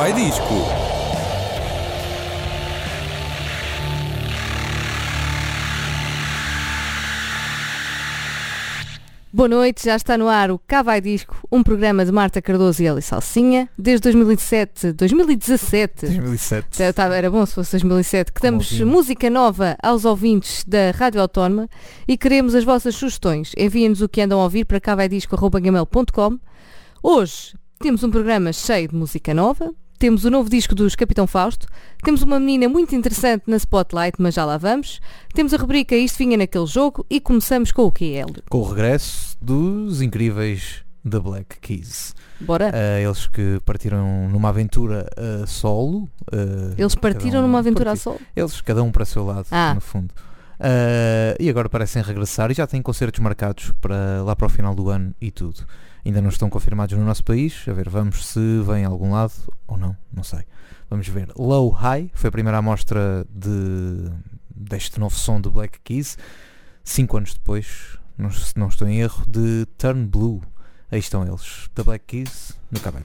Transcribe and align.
vai 0.00 0.14
disco. 0.14 0.54
Boa 9.32 9.48
noite, 9.48 9.84
já 9.84 9.94
está 9.94 10.18
no 10.18 10.26
ar 10.28 10.50
o 10.50 10.58
Cá 10.58 10.82
Vai 10.82 11.00
Disco, 11.00 11.36
um 11.52 11.62
programa 11.62 12.04
de 12.04 12.10
Marta 12.10 12.42
Cardoso 12.42 12.82
e 12.82 12.86
Eli 12.86 13.00
Salsinha, 13.00 13.68
desde 13.78 14.02
2007, 14.10 14.92
2017. 14.92 16.06
2007. 16.06 16.78
Já 16.78 16.92
tá- 16.92 17.14
Era 17.14 17.30
bom 17.30 17.46
se 17.46 17.54
fosse 17.54 17.72
2007, 17.72 18.32
que 18.32 18.40
damos 18.40 18.80
música 18.80 19.30
nova 19.30 19.76
aos 19.82 20.04
ouvintes 20.04 20.64
da 20.66 20.90
Rádio 20.92 21.20
Autónoma 21.20 21.68
e 22.08 22.16
queremos 22.16 22.54
as 22.56 22.64
vossas 22.64 22.96
sugestões. 22.96 23.52
Enviem-nos 23.56 24.00
o 24.02 24.08
que 24.08 24.20
andam 24.20 24.40
a 24.40 24.44
ouvir 24.44 24.64
para 24.64 24.80
cavaidisco.com. 24.80 26.38
Hoje 27.02 27.54
temos 27.78 28.02
um 28.02 28.10
programa 28.10 28.52
cheio 28.52 28.88
de 28.88 28.94
música 28.96 29.32
nova, 29.32 29.72
temos 30.00 30.24
o 30.24 30.30
novo 30.30 30.48
disco 30.48 30.74
dos 30.74 30.96
Capitão 30.96 31.26
Fausto, 31.26 31.66
temos 32.02 32.22
uma 32.22 32.40
menina 32.40 32.68
muito 32.70 32.94
interessante 32.94 33.44
na 33.46 33.56
Spotlight, 33.58 34.16
mas 34.18 34.34
já 34.34 34.46
lá 34.46 34.56
vamos, 34.56 34.98
temos 35.34 35.52
a 35.52 35.58
rubrica 35.58 35.94
Isto 35.94 36.16
Vinha 36.18 36.38
Naquele 36.38 36.64
Jogo 36.66 37.04
e 37.10 37.20
começamos 37.20 37.70
com 37.70 37.82
o 37.82 37.92
que 37.92 38.16
é. 38.16 38.24
Com 38.48 38.58
o 38.60 38.64
regresso 38.68 39.36
dos 39.42 40.00
incríveis 40.00 40.82
The 41.08 41.20
Black 41.20 41.60
Keys. 41.60 42.14
Bora? 42.40 42.70
Eh, 42.74 43.02
eles 43.04 43.26
que 43.26 43.60
partiram 43.66 44.28
numa 44.30 44.48
aventura 44.48 45.06
a 45.42 45.46
solo. 45.46 46.08
eh, 46.32 46.74
Eles 46.78 46.94
partiram 46.94 47.40
um- 47.40 47.42
numa 47.42 47.58
aventura 47.58 47.94
solo? 47.94 48.18
Eles, 48.34 48.58
cada 48.62 48.82
um 48.82 48.90
para 48.90 49.02
o 49.02 49.06
seu 49.06 49.24
lado, 49.26 49.46
Ah. 49.50 49.74
no 49.74 49.82
fundo. 49.82 50.14
E 51.38 51.48
agora 51.50 51.68
parecem 51.68 52.02
regressar 52.02 52.50
e 52.50 52.54
já 52.54 52.66
têm 52.66 52.80
concertos 52.80 53.20
marcados 53.20 53.70
para 53.82 54.22
lá 54.22 54.34
para 54.34 54.46
o 54.46 54.48
final 54.50 54.74
do 54.74 54.88
ano 54.88 55.14
e 55.20 55.30
tudo. 55.30 55.64
Ainda 56.04 56.20
não 56.20 56.28
estão 56.28 56.48
confirmados 56.48 56.96
no 56.96 57.04
nosso 57.04 57.24
país. 57.24 57.64
A 57.68 57.72
ver, 57.72 57.88
vamos 57.88 58.26
se 58.26 58.60
vem 58.62 58.84
a 58.84 58.88
algum 58.88 59.12
lado 59.12 59.32
ou 59.66 59.76
não, 59.76 59.96
não 60.12 60.22
sei. 60.22 60.44
Vamos 60.88 61.06
ver. 61.08 61.30
Low 61.36 61.70
High 61.70 62.10
foi 62.14 62.28
a 62.28 62.32
primeira 62.32 62.58
amostra 62.58 63.26
de, 63.30 64.10
deste 64.54 64.98
novo 64.98 65.14
som 65.14 65.40
de 65.40 65.48
Black 65.48 65.78
Keys. 65.84 66.18
Cinco 66.82 67.16
anos 67.16 67.34
depois, 67.34 67.98
não, 68.16 68.30
se 68.30 68.58
não 68.58 68.68
estou 68.68 68.88
em 68.88 69.00
erro, 69.00 69.24
de 69.28 69.66
Turn 69.78 70.06
Blue. 70.06 70.42
Aí 70.90 70.98
estão 70.98 71.24
eles, 71.24 71.70
da 71.74 71.84
Black 71.84 72.04
Keys, 72.06 72.58
no 72.70 72.80
Cabo 72.80 72.98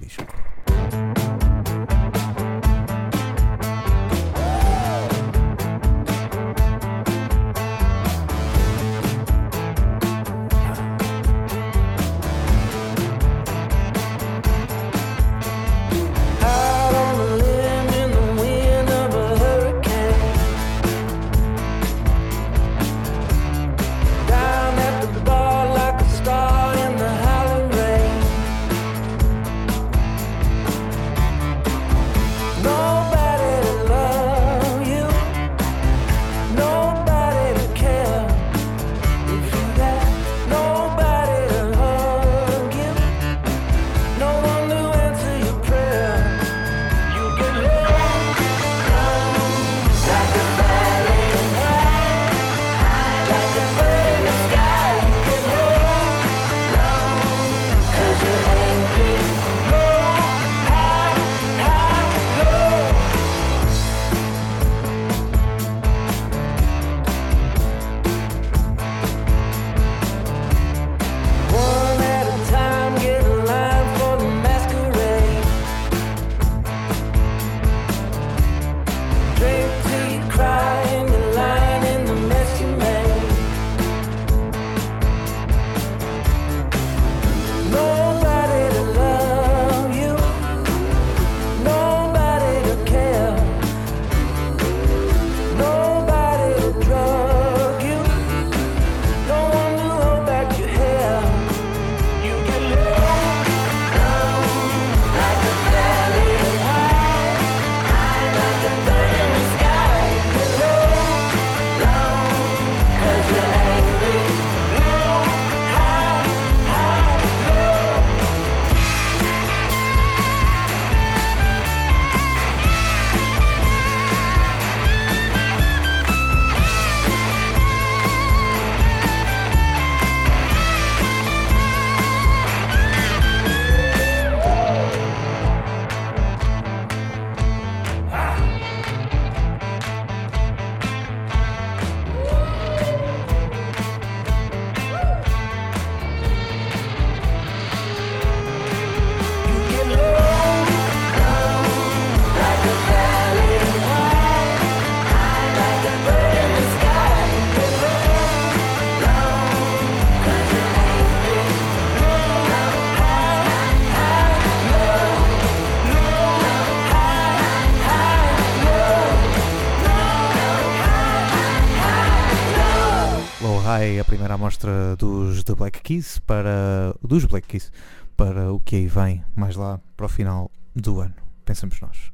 amostra 174.56 174.96
dos 174.96 175.44
The 175.44 175.54
Black 175.54 175.82
Keys 175.82 176.20
para 176.20 176.96
dos 177.02 177.26
Black 177.26 177.46
Keys 177.46 177.72
para 178.16 178.54
o 178.54 178.60
que 178.60 178.78
aí 178.78 178.88
vem 178.88 179.24
mais 179.36 179.56
lá 179.58 179.82
para 179.98 180.06
o 180.06 180.10
final 180.10 180.50
do 180.74 181.02
ano, 181.02 181.14
pensamos 181.44 181.80
nós. 181.82 182.12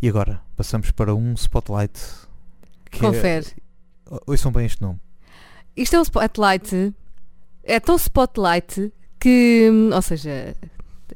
E 0.00 0.08
agora 0.08 0.40
passamos 0.56 0.90
para 0.90 1.14
um 1.14 1.34
Spotlight 1.34 2.00
que 2.90 3.00
Confere. 3.00 3.46
É, 4.10 4.16
ouçam 4.26 4.50
bem 4.50 4.64
este 4.64 4.80
nome. 4.80 4.98
Isto 5.76 5.96
é 5.96 5.98
um 5.98 6.02
spotlight, 6.02 6.94
é 7.64 7.80
tão 7.80 7.96
spotlight 7.96 8.92
que, 9.20 9.70
ou 9.92 10.02
seja, 10.02 10.56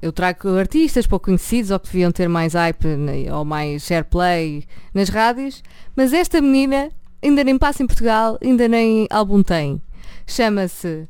eu 0.03 0.13
trago 0.13 0.51
artistas 0.59 1.07
pouco 1.07 1.27
conhecidos 1.27 1.71
ou 1.71 1.81
que 1.81 1.87
deviam 1.87 2.13
ter 2.13 2.29
mais 2.29 2.53
hype 2.53 2.89
né, 2.89 3.33
ou 3.33 3.45
mais 3.45 3.91
airplay 3.91 4.65
nas 4.93 5.09
rádios, 5.09 5.63
mas 5.97 6.13
esta 6.13 6.41
menina 6.43 6.91
ainda 7.23 7.43
nem 7.43 7.57
passa 7.57 7.83
em 7.83 7.87
Portugal, 7.87 8.39
ainda 8.43 8.69
nem 8.69 9.07
álbum 9.11 9.43
tem. 9.43 9.81
Chama-se 10.29 11.09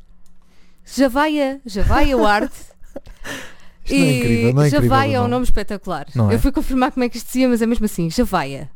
Javaia, 0.86 1.60
Javaia 1.66 2.16
Ward. 2.16 2.50
Isto 3.84 3.96
não 3.96 4.04
é 4.06 4.10
incrível, 4.18 4.52
não 4.54 4.62
é 4.62 4.66
incrível 4.68 4.88
Javaia 4.88 5.20
o 5.20 5.22
é 5.22 5.26
um 5.26 5.28
nome. 5.28 5.44
espetacular. 5.44 6.06
Não 6.14 6.30
é? 6.30 6.34
Eu 6.34 6.38
fui 6.38 6.52
confirmar 6.52 6.92
como 6.92 7.04
é 7.04 7.08
que 7.08 7.16
isto 7.16 7.26
se 7.26 7.32
dizia, 7.34 7.48
mas 7.48 7.60
é 7.62 7.66
mesmo 7.66 7.84
assim, 7.86 8.08
Javaia. 8.10 8.70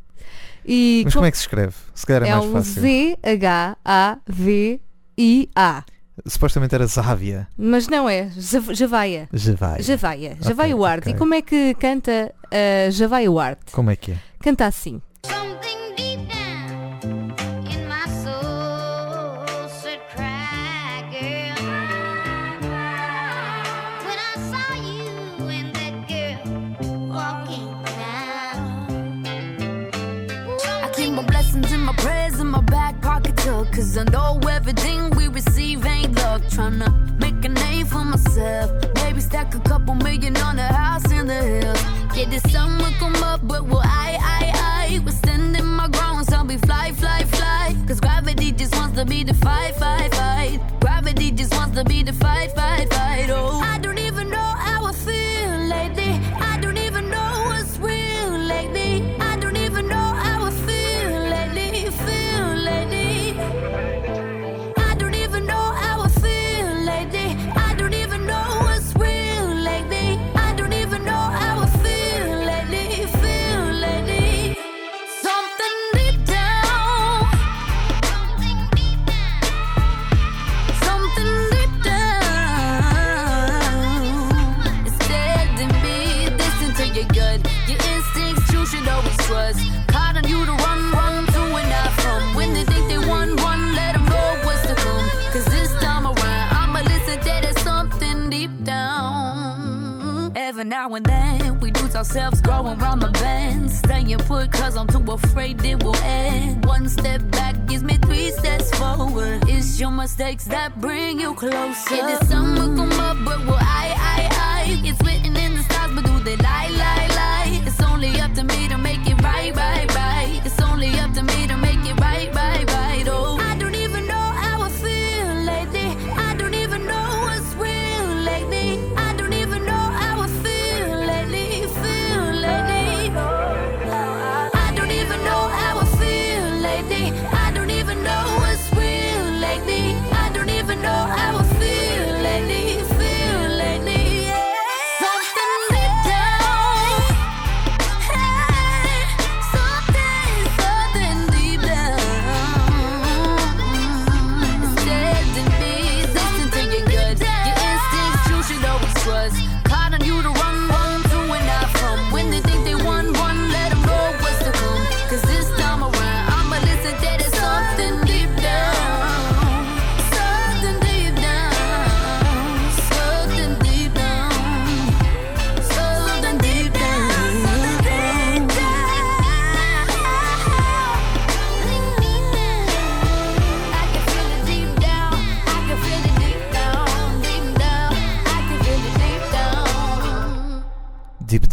E 0.65 1.03
Mas 1.05 1.13
como 1.15 1.27
é 1.27 1.31
que 1.31 1.37
se 1.37 1.43
escreve? 1.43 1.75
Se 1.95 2.07
calhar 2.07 2.23
é, 2.23 2.29
é 2.29 2.35
mais 2.35 2.47
um 2.47 2.53
fácil. 2.53 2.83
Z-H-A-V-I-A. 4.43 5.85
Supostamente 6.27 6.75
era 6.75 6.87
Závia. 6.87 7.49
Mas 7.57 7.89
não 7.89 8.09
é, 8.09 8.31
Jav- 8.37 8.73
Javaia. 8.75 9.29
Javaia. 9.33 9.83
Javaia, 9.83 10.37
Javaia 10.41 10.75
Ok, 10.75 10.83
Ward. 10.83 11.03
ok. 11.03 11.13
E 11.13 11.17
como 11.17 11.35
é 11.35 11.43
que 11.43 11.75
canta 11.75 12.33
a 12.51 12.91
Javaia 12.91 13.31
Ward? 13.31 13.59
Como 13.73 13.91
é 13.91 13.97
que 13.97 14.13
é? 14.13 14.19
Canta 14.41 14.67
assim. 14.67 15.01
Something 15.27 15.92
Cause 33.83 33.99
I 33.99 34.05
know 34.05 34.39
everything 34.49 35.11
we 35.17 35.27
receive 35.27 35.85
ain't 35.85 36.15
luck. 36.15 36.43
Tryna 36.43 36.89
make 37.19 37.45
a 37.45 37.49
name 37.49 37.85
for 37.85 38.05
myself. 38.05 38.71
Maybe 38.95 39.21
stack 39.21 39.57
a 39.57 39.59
couple 39.59 39.97
million 39.97 40.37
on 40.37 40.57
a 40.57 40.73
house 40.73 41.11
in 41.11 41.27
the 41.27 41.35
hills. 41.35 41.83
Yeah, 42.15 42.31
the 42.31 42.39
sun 42.49 42.79
will 42.79 42.97
come 43.01 43.17
up, 43.25 43.41
but 43.43 43.67
will 43.67 43.83
I, 43.83 44.17
I, 44.21 44.43
I? 44.95 44.99
We're 45.05 45.11
standing 45.11 45.67
my 45.67 45.89
ground, 45.89 46.29
so 46.29 46.45
we 46.45 46.59
fly, 46.59 46.93
fly, 46.93 47.25
fly. 47.25 47.75
Cause 47.89 47.99
gravity 47.99 48.53
just 48.53 48.73
wants 48.77 48.97
to 49.01 49.05
be 49.05 49.25
the 49.25 49.35
fight, 49.35 49.75
fight, 49.75 50.15
fight. 50.15 50.61
Gravity 50.81 51.33
just 51.33 51.53
wants 51.53 51.77
to 51.77 51.83
be 51.85 52.05
the 52.05 52.13
fight, 52.13 52.53
fight, 52.53 52.89
fight. 52.89 53.31
Oh, 53.31 53.59
I 53.65 53.79
don't 53.79 53.99
even 53.99 54.02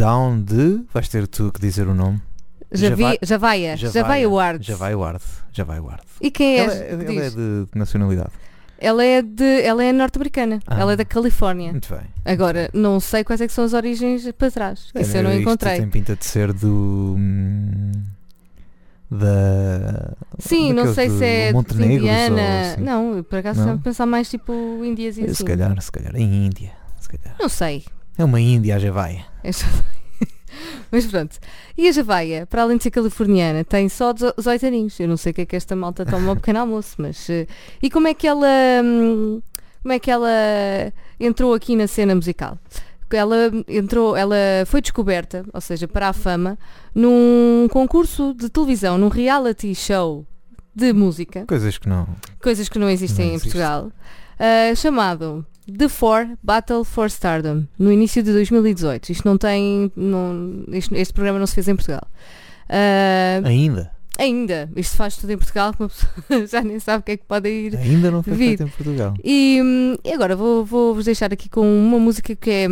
Down 0.10 0.42
de. 0.42 0.82
Vais 0.94 1.08
ter 1.08 1.28
tu 1.28 1.52
que 1.52 1.60
dizer 1.62 1.88
o 1.88 1.94
nome. 1.94 2.20
Javi, 2.72 3.18
Javaia, 3.22 3.76
Javaia 3.78 4.30
Ward. 4.30 4.66
Javaia 4.66 4.98
Ward. 4.98 5.24
Javaia 5.52 5.82
Ward. 5.82 6.02
E 6.22 6.30
quem 6.32 6.58
é? 6.60 6.64
Ela, 6.64 6.74
é- 6.74 6.92
ela 6.92 7.24
é 7.26 7.30
de 7.30 7.68
nacionalidade? 7.76 8.30
Ela 8.82 9.04
é 9.04 9.22
de, 9.22 9.62
ela 9.62 9.84
é 9.84 9.92
norte-americana. 9.92 10.60
Ah. 10.66 10.80
Ela 10.80 10.94
é 10.94 10.96
da 10.96 11.04
Califórnia. 11.06 11.72
Muito 11.72 11.90
bem. 11.94 12.04
Agora, 12.24 12.70
não 12.74 13.00
sei 13.00 13.24
quais 13.24 13.42
é 13.42 13.48
que 13.48 13.54
são 13.54 13.66
as 13.66 13.74
origens 13.74 14.32
para 14.38 14.50
trás. 14.52 14.90
Isso 14.96 15.18
eu 15.18 15.24
não 15.24 15.32
Isto 15.32 15.42
encontrei. 15.42 15.78
tem 15.80 15.90
pinta 15.90 16.16
de 16.16 16.26
ser 16.26 16.54
do. 16.54 17.16
hum, 17.18 17.92
da. 19.12 20.14
Sim, 20.38 20.72
não 20.74 20.94
sei 20.94 21.10
se 21.10 21.24
é 21.26 21.52
Montenegro. 21.52 21.94
Indiana. 21.98 22.42
assim. 22.74 22.82
Não, 22.82 23.24
por 23.24 23.40
acaso 23.40 23.66
Não? 23.66 23.78
pensar 23.80 24.06
mais 24.06 24.30
tipo 24.30 24.54
Índias 24.86 25.18
e 25.18 25.24
assim. 25.24 25.34
Se 25.34 25.44
calhar, 25.44 25.82
se 25.82 25.92
calhar. 25.92 26.16
Em 26.16 26.46
Índia. 26.46 26.72
Se 27.00 27.10
calhar. 27.10 27.36
Não 27.40 27.50
sei. 27.50 27.84
É 28.18 28.24
uma 28.24 28.40
Índia 28.40 28.76
a 28.76 28.80
Javaia. 28.80 29.26
É 29.44 29.52
Mas 30.92 31.06
pronto. 31.06 31.38
E 31.78 31.88
a 31.88 31.92
Javaia, 31.92 32.46
para 32.48 32.64
além 32.64 32.78
de 32.78 32.84
ser 32.84 32.92
californiana, 32.92 33.64
tem 33.64 33.88
só 33.90 34.12
18 34.14 34.66
aninhos. 34.66 35.00
Eu 35.00 35.08
não 35.08 35.18
sei 35.18 35.32
o 35.32 35.36
que 35.36 35.42
é 35.42 35.46
que 35.46 35.56
esta 35.56 35.76
malta 35.76 36.06
toma 36.06 36.30
ao 36.30 36.36
pequeno 36.36 36.60
almoço, 36.60 36.96
mas. 36.98 37.30
eh, 37.30 37.48
E 37.82 37.90
como 37.90 38.08
é 38.08 38.14
que 38.14 38.28
ela. 38.28 38.48
hum, 38.84 39.42
Como 39.82 39.94
é 39.94 40.00
que 40.00 40.12
ela 40.12 40.30
entrou 41.20 41.54
aqui 41.54 41.76
na 41.76 41.88
cena 41.88 42.14
musical? 42.14 42.58
Ela 43.12 43.52
entrou, 43.68 44.16
ela 44.16 44.36
foi 44.68 44.82
descoberta, 44.82 45.44
ou 45.54 45.60
seja, 45.62 45.88
para 45.88 46.10
a 46.10 46.14
fama, 46.14 46.60
num 46.94 47.68
concurso 47.72 48.36
de 48.36 48.50
televisão, 48.50 48.98
num 49.00 49.08
reality 49.08 49.74
show 49.74 50.28
de 50.76 50.94
música, 50.94 51.44
Coisas 51.48 51.78
que 51.78 51.90
não. 51.90 52.08
coisas 52.42 52.70
que 52.70 52.78
não 52.78 52.88
existem 52.90 53.26
Não 53.26 53.32
em 53.32 53.36
existe. 53.36 53.50
Portugal, 53.54 53.92
ah, 54.38 54.76
chamado 54.76 55.44
The 55.72 55.90
Four 55.90 56.38
Battle 56.44 56.84
for 56.84 57.08
Stardom, 57.08 57.64
no 57.78 57.92
início 57.92 58.22
de 58.24 58.32
2018. 58.32 59.12
Isto 59.12 59.26
não 59.28 59.38
tem. 59.38 59.92
Não, 59.96 60.64
isto- 60.70 60.96
este 60.96 61.14
programa 61.14 61.40
não 61.40 61.48
se 61.48 61.56
fez 61.56 61.68
em 61.68 61.76
Portugal. 61.76 62.08
Ah, 62.68 63.42
Ainda. 63.46 63.92
ainda, 64.18 64.70
isto 64.76 64.96
faz 64.96 65.18
tudo 65.18 65.32
em 65.32 65.38
Portugal, 65.38 65.74
que 65.74 65.82
uma 65.82 65.90
pessoa 65.90 66.12
já 66.48 66.62
nem 66.62 66.80
sabe 66.80 67.02
o 67.02 67.04
que 67.04 67.12
é 67.14 67.18
que 67.18 67.26
pode 67.26 67.50
ir. 67.50 67.76
Ainda 67.78 68.12
não 68.12 68.22
foi 68.22 68.34
Vi. 68.34 68.46
feito 68.48 68.64
em 68.64 68.68
Portugal. 68.68 69.14
E, 69.24 69.60
hum, 69.64 69.96
e 70.04 70.14
agora 70.14 70.36
vou- 70.36 70.64
vou-vos 70.64 71.06
deixar 71.06 71.34
aqui 71.34 71.50
com 71.50 71.62
uma 71.62 72.00
música 72.00 72.36
que 72.36 72.50
é. 72.50 72.68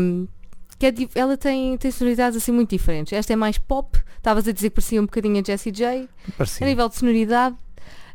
Que 0.80 0.86
é 0.86 0.94
ela 1.16 1.36
tem, 1.36 1.76
tem 1.78 1.90
sonoridades 1.90 2.38
assim 2.38 2.52
muito 2.52 2.70
diferentes. 2.70 3.12
Esta 3.12 3.34
é 3.34 3.36
mais 3.36 3.58
pop, 3.58 3.98
estavas 4.18 4.48
a 4.48 4.52
dizer 4.52 4.70
que 4.70 4.76
parecia 4.76 5.02
um 5.02 5.06
bocadinho 5.06 5.40
a 5.40 5.44
Jessie 5.44 5.72
J. 5.72 6.08
A 6.28 6.32
Parecia. 6.38 6.68
nível 6.68 6.88
de 6.88 6.96
sonoridade. 6.96 7.56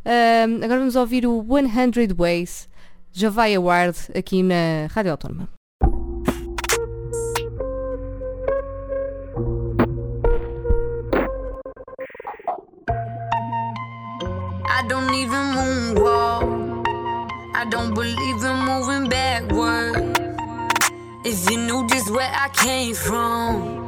Ahm, 0.04 0.62
agora 0.62 0.78
vamos 0.78 0.94
ouvir 0.96 1.26
o 1.26 1.44
100 1.44 2.12
Ways, 2.16 2.68
Javaia 3.14 3.60
Ward, 3.60 3.94
aqui 4.14 4.42
na 4.42 4.88
Rádio 4.88 5.12
Autónoma. 5.12 5.48
I 14.64 14.84
don't 14.88 15.14
even 15.14 15.44
moonwalk. 15.54 16.86
I 17.54 17.66
don't 17.68 17.94
believe 17.94 18.42
in 18.42 18.56
moving 18.64 19.08
backward. 19.10 20.18
If 21.24 21.50
you 21.50 21.58
knew 21.58 21.86
just 21.88 22.10
where 22.10 22.32
I 22.32 22.48
came 22.48 22.94
from, 22.94 23.81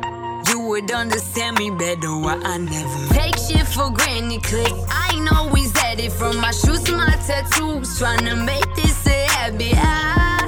you 0.55 0.61
would 0.61 0.91
understand 0.93 1.59
me 1.59 1.69
better. 1.71 2.17
Why 2.17 2.39
I 2.45 2.59
never 2.59 3.15
take 3.15 3.37
shit 3.37 3.67
for 3.67 3.91
granted. 3.91 4.43
Cause 4.45 4.87
I 4.89 5.11
ain't 5.15 5.33
always 5.33 5.73
at 5.83 5.99
it. 5.99 6.13
From 6.13 6.37
my 6.37 6.53
shoes 6.53 6.83
to 6.85 6.93
my 6.93 7.17
tattoos, 7.27 7.99
trying 7.99 8.25
to 8.31 8.37
make 8.37 8.69
this 8.77 9.07
a 9.07 9.19
happy. 9.37 9.73
I, 9.75 10.47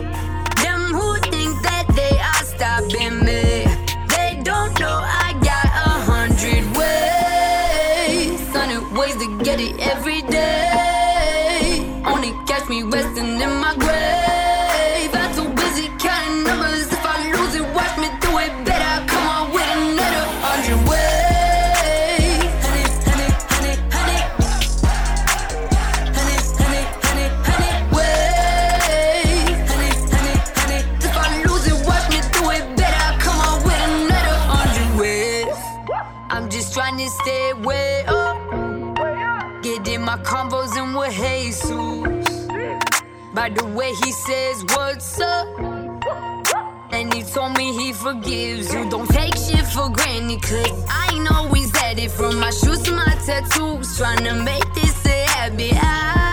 them 0.63 0.83
who 0.97 1.09
think 1.33 1.53
that 1.69 1.87
they 1.99 2.15
are 2.31 2.45
stopping 2.55 3.19
me, 3.29 3.67
they 4.15 4.41
don't 4.45 4.79
know 4.79 4.99
I 5.03 5.29
got 5.51 5.67
a 5.89 5.91
hundred 6.11 6.65
ways, 6.79 8.39
hundred 8.55 8.87
ways 8.97 9.17
to 9.17 9.29
get 9.43 9.59
it 9.61 9.75
every 9.93 10.16
By 43.37 43.51
the 43.51 43.67
way 43.67 43.93
he 43.93 44.13
says 44.13 44.65
what's 44.65 45.21
up. 45.21 45.47
And 46.91 47.13
he 47.13 47.23
told 47.23 47.59
me 47.59 47.71
he 47.75 47.93
forgives 47.93 48.73
you. 48.73 48.89
Don't 48.89 49.07
take 49.11 49.37
shit 49.37 49.67
for 49.67 49.91
granted, 49.91 50.41
cause 50.41 50.85
I 50.89 51.11
ain't 51.13 51.31
always 51.31 51.71
at 51.83 51.99
it. 51.99 52.11
From 52.13 52.41
my 52.41 52.49
shoes 52.49 52.81
to 52.85 52.93
my 52.93 53.15
tattoos, 53.27 53.99
trying 53.99 54.25
to 54.25 54.33
make 54.43 54.65
this 54.73 55.05
a 55.05 55.29
habit. 55.29 55.75
I, 55.75 56.26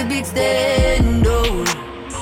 extra 0.00 0.08
clip 0.08 0.18
extend, 0.18 1.22
no. 1.22 1.42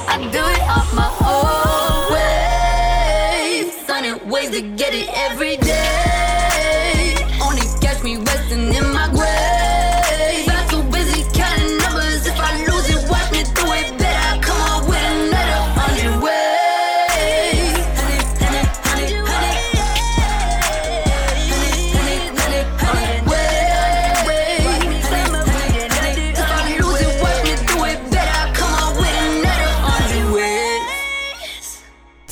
I 0.07 0.19
do 0.33 0.39
it 0.39 0.63
off 0.69 0.95
my 0.95 1.11
own 1.27 2.13
way. 2.13 3.71
Sunny 3.87 4.13
ways 4.31 4.51
to 4.51 4.63
get 4.63 4.95
it 4.95 5.09
every 5.15 5.57
day. 5.57 6.08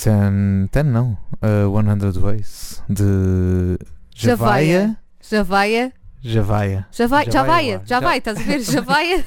Tan, 0.06 0.68
tan 0.70 0.84
não. 0.84 1.18
Uh, 1.42 2.12
100 2.12 2.22
Ways 2.22 2.80
de 2.88 3.76
Javaia. 4.14 4.96
Javaia. 5.20 5.92
Javaia. 6.22 6.86
Já 6.92 7.06
vai, 7.08 7.28
já 7.28 7.42
vai, 7.42 7.74
lá. 7.74 7.82
já 7.84 7.98
vai, 7.98 8.18
estás 8.18 8.38
a 8.38 8.42
ver? 8.42 8.60
Já 8.60 8.80
vai. 8.82 9.24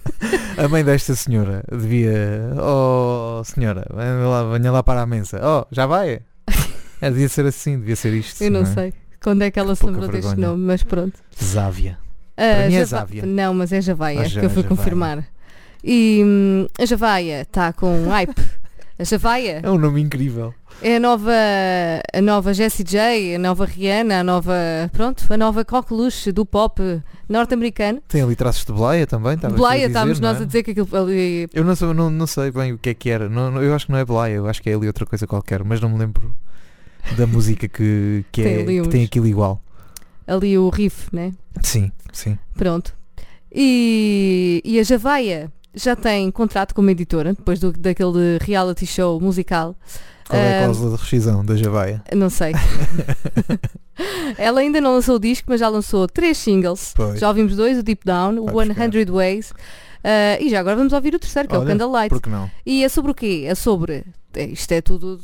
A 0.56 0.66
mãe 0.66 0.82
desta 0.82 1.14
senhora 1.14 1.62
devia. 1.70 2.54
Oh, 2.58 3.42
senhora, 3.44 3.86
venha 3.94 4.26
lá, 4.26 4.44
venha 4.56 4.72
lá 4.72 4.82
para 4.82 5.02
a 5.02 5.06
mesa. 5.06 5.38
Oh, 5.44 5.66
já 5.70 5.84
vai? 5.84 6.20
É, 7.02 7.10
devia 7.10 7.28
ser 7.28 7.44
assim, 7.44 7.78
devia 7.78 7.94
ser 7.96 8.14
isto. 8.14 8.42
Eu 8.42 8.50
não 8.50 8.62
é? 8.62 8.64
sei 8.64 8.94
quando 9.22 9.42
é 9.42 9.50
que 9.50 9.58
ela 9.58 9.74
se 9.76 9.84
lembrou 9.84 10.08
deste 10.08 10.36
nome, 10.40 10.64
mas 10.64 10.82
pronto. 10.82 11.18
Závia. 11.38 11.98
Ah, 12.34 12.66
mim 12.66 12.76
é 12.76 12.84
Závia. 12.86 13.26
Não, 13.26 13.52
mas 13.52 13.74
é 13.74 13.82
Javaia, 13.82 14.20
Ah, 14.20 14.24
que 14.24 14.30
já- 14.30 14.42
eu 14.42 14.48
fui 14.48 14.62
Javaia. 14.62 14.68
confirmar. 14.76 15.24
E 15.84 16.22
hum, 16.24 16.66
a 16.80 16.86
Javaia 16.86 17.42
está 17.42 17.74
com 17.74 18.08
hype. 18.08 18.34
A 18.96 19.02
Javaia 19.02 19.60
É 19.62 19.70
um 19.70 19.76
nome 19.78 20.00
incrível. 20.00 20.54
é 20.80 20.96
a 20.96 21.00
nova, 21.00 21.32
a 22.12 22.20
nova 22.22 22.54
Jessie 22.54 22.84
J, 22.84 23.34
a 23.34 23.38
nova 23.40 23.64
Rihanna, 23.64 24.20
a 24.20 24.24
nova, 24.24 24.54
pronto, 24.92 25.24
a 25.32 25.36
nova 25.36 25.64
coqueluche 25.64 26.30
do 26.30 26.46
pop 26.46 26.80
norte-americano. 27.28 28.00
Tem 28.06 28.22
ali 28.22 28.36
traços 28.36 28.64
de 28.64 28.72
Blaia 28.72 29.04
também. 29.04 29.34
estavas 29.34 29.56
tu 29.56 29.64
a 29.64 29.68
Blaia, 29.68 29.86
estávamos 29.86 30.20
nós 30.20 30.38
é? 30.38 30.42
a 30.42 30.46
dizer 30.46 30.62
que 30.62 30.70
aquilo 30.70 30.88
ali. 30.96 31.48
Eu 31.52 31.64
não, 31.64 31.74
sou- 31.74 31.92
não, 31.92 32.08
não 32.08 32.26
sei 32.26 32.52
bem 32.52 32.72
o 32.72 32.78
que 32.78 32.90
é 32.90 32.94
que 32.94 33.10
era. 33.10 33.28
Não, 33.28 33.50
não- 33.50 33.62
eu 33.62 33.74
acho 33.74 33.86
que 33.86 33.92
não 33.92 33.98
é 33.98 34.04
Blaia, 34.04 34.34
eu 34.34 34.46
acho 34.46 34.62
que 34.62 34.70
é 34.70 34.74
ali 34.74 34.86
outra 34.86 35.04
coisa 35.04 35.26
qualquer, 35.26 35.64
mas 35.64 35.80
não 35.80 35.88
me 35.88 35.98
lembro 35.98 36.32
da 37.16 37.26
música 37.26 37.66
que, 37.66 38.24
que, 38.30 38.42
Tem 38.44 38.54
é, 38.60 38.64
que 38.64 38.80
uns- 38.80 38.88
tem 38.88 39.04
aquilo 39.04 39.26
igual. 39.26 39.60
ali 40.26 40.56
o 40.56 40.68
riff, 40.68 41.08
né? 41.12 41.32
Sim, 41.62 41.90
sim. 42.12 42.38
Pronto. 42.54 42.94
E, 43.52 44.60
e 44.64 44.78
a 44.78 44.82
Javaia 44.84 45.52
já 45.74 45.94
tem 45.96 46.30
contrato 46.30 46.74
com 46.74 46.80
uma 46.80 46.92
editora, 46.92 47.34
depois 47.34 47.58
do, 47.60 47.72
daquele 47.72 48.38
reality 48.40 48.86
show 48.86 49.20
musical. 49.20 49.74
Qual 50.28 50.40
é 50.40 50.54
a 50.54 50.60
Ah, 50.60 50.64
cláusula 50.64 50.96
de 50.96 51.02
rescisão 51.02 51.44
da 51.44 51.54
Javaia? 51.56 52.02
Não 52.14 52.30
sei. 52.30 52.52
Ela 54.38 54.60
ainda 54.60 54.80
não 54.80 54.94
lançou 54.94 55.16
o 55.16 55.20
disco, 55.20 55.46
mas 55.50 55.60
já 55.60 55.68
lançou 55.68 56.08
três 56.08 56.38
singles. 56.38 56.92
Pois. 56.96 57.20
Já 57.20 57.28
ouvimos 57.28 57.54
dois, 57.56 57.78
o 57.78 57.82
Deep 57.82 58.04
Down, 58.04 58.38
o 58.38 58.46
Vai 58.46 58.66
buscar. 58.68 58.90
100 58.92 59.04
Ways. 59.06 59.52
ah, 60.02 60.38
e 60.40 60.48
já 60.48 60.60
agora 60.60 60.76
vamos 60.76 60.92
ouvir 60.92 61.14
o 61.14 61.18
terceiro, 61.18 61.48
que 61.48 61.54
é 61.54 61.58
o 61.58 61.60
Olha, 61.60 61.70
Candlelight. 61.70 62.08
Por 62.08 62.20
que 62.20 62.28
não? 62.30 62.50
E 62.66 62.82
é 62.82 62.88
sobre 62.88 63.10
o 63.12 63.14
quê? 63.14 63.44
É 63.46 63.54
sobre. 63.54 64.04
É, 64.36 64.44
isto 64.44 64.72
é 64.72 64.80
tudo. 64.80 65.20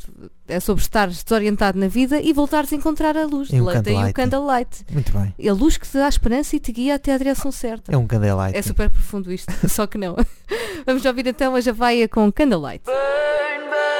É 0.47 0.59
sobre 0.61 0.83
estar 0.83 1.09
desorientado 1.09 1.79
na 1.79 1.89
vida 1.89 2.21
e 2.21 2.33
voltares 2.33 2.73
a 2.73 2.77
encontrar 2.77 3.17
a 3.17 3.25
luz. 3.25 3.51
E 3.51 3.61
um 3.61 3.65
Daí 3.65 3.75
o 3.75 3.83
candlelight. 3.83 4.15
Candlelight. 4.15 4.85
Muito 4.93 5.13
bem. 5.13 5.49
A 5.49 5.53
luz 5.53 5.77
que 5.77 5.89
te 5.89 5.97
dá 5.97 6.09
esperança 6.09 6.57
e 6.57 6.61
te 6.61 6.73
guia 6.73 6.95
até 6.97 7.13
à 7.15 7.19
direção 7.19 7.53
certa. 7.53 7.93
É 7.93 7.97
um 7.97 8.07
candelight. 8.07 8.57
É 8.57 8.63
super 8.63 8.91
profundo 8.91 9.33
isto, 9.33 9.53
só 9.69 9.87
que 9.87 9.99
não. 9.99 10.17
Vamos 10.87 11.05
ouvir 11.05 11.27
então 11.27 11.55
a 11.55 11.61
Javaia 11.61 12.09
com 12.09 12.31
Candlelight. 12.33 12.85
Burn, 12.85 13.65
burn, 13.69 14.00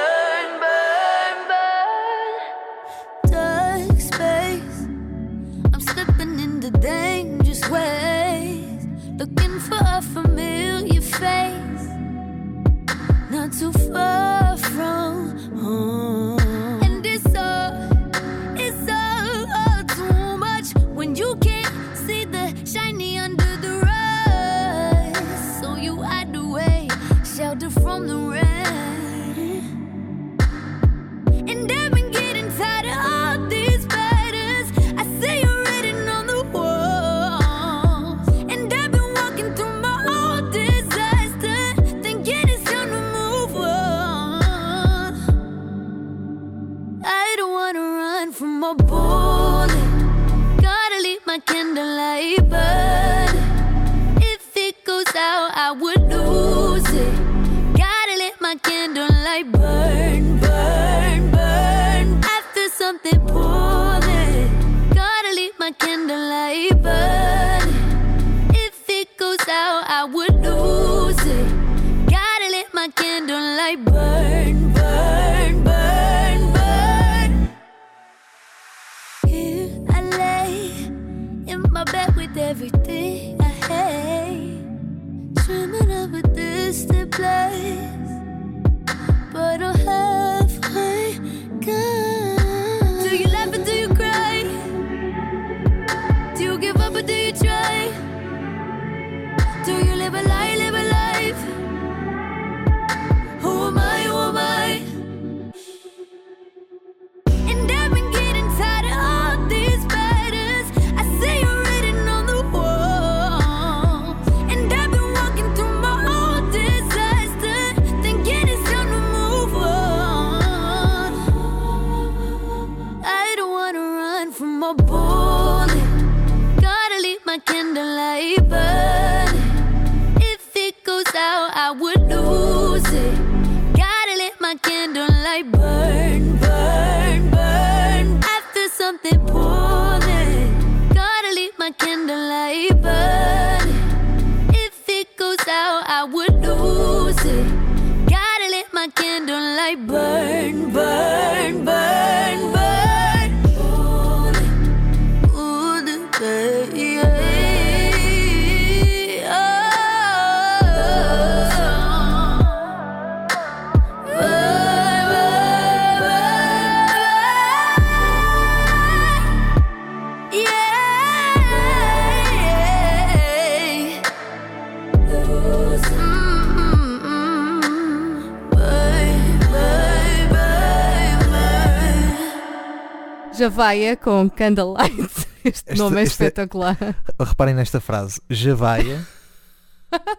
Javaia 183.91 183.95
com 183.97 184.29
Candlelight. 184.29 185.27
Este, 185.43 185.71
Este- 185.71 185.79
nome 185.79 185.99
é 185.99 186.03
este 186.03 186.21
é- 186.21 186.27
espetacular. 186.27 186.77
Reparem 187.19 187.55
nesta 187.55 187.79
frase. 187.81 188.21
Javaia 188.29 189.01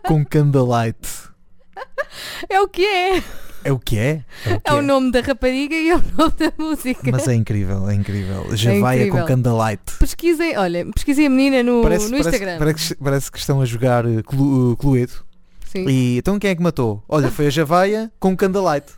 com 0.04 0.24
candlelight. 0.24 0.98
É 2.50 2.60
o 2.60 2.66
que 2.68 2.84
é. 2.84 3.22
É 3.64 3.70
o 3.72 3.78
que 3.78 3.96
é? 3.96 4.24
É 4.44 4.54
o, 4.54 4.60
que 4.60 4.68
É 4.70 4.74
o 4.74 4.82
nome 4.82 5.12
da 5.12 5.20
rapariga 5.20 5.76
e 5.76 5.90
é 5.90 5.96
o 5.96 6.02
nome 6.18 6.32
da 6.36 6.52
música. 6.58 7.08
Mas 7.12 7.28
é 7.28 7.34
incrível, 7.36 7.88
é 7.88 7.94
incrível. 7.94 8.48
Javaia 8.56 9.02
incrível. 9.06 9.20
com 9.20 9.26
candlelight. 9.28 9.92
Pesquisem, 10.00 10.58
olha, 10.58 10.84
pesquisem 10.92 11.26
a 11.26 11.30
menina 11.30 11.62
no, 11.62 11.82
Parece, 11.82 12.10
no 12.10 12.18
Instagram. 12.18 12.58
parece 12.58 12.96
que, 12.96 13.02
parece 13.04 13.30
que 13.30 13.38
estão 13.38 13.60
a 13.60 13.64
jogar 13.64 14.04
uh, 14.04 14.24
Clu- 14.24 14.72
uh, 14.72 14.76
Cluedo. 14.76 15.12
Sim. 15.66 15.88
E 15.88 16.18
então 16.18 16.36
quem 16.36 16.50
é 16.50 16.56
que 16.56 16.62
matou? 16.62 17.00
Olha, 17.08 17.30
foi 17.30 17.46
a 17.46 17.50
Javaia 17.50 18.10
com 18.18 18.36
candlelight. 18.36 18.88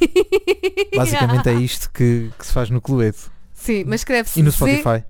Basicamente 0.96 1.50
é 1.50 1.54
isto 1.54 1.90
que, 1.92 2.30
que 2.38 2.46
se 2.46 2.52
faz 2.54 2.70
no 2.70 2.80
Cluedo. 2.80 3.18
Sim, 3.60 3.84
mas 3.86 4.00
escreve-se 4.00 4.40
E 4.40 4.42
no 4.42 4.50
Z- 4.50 4.56
Spotify. 4.56 5.04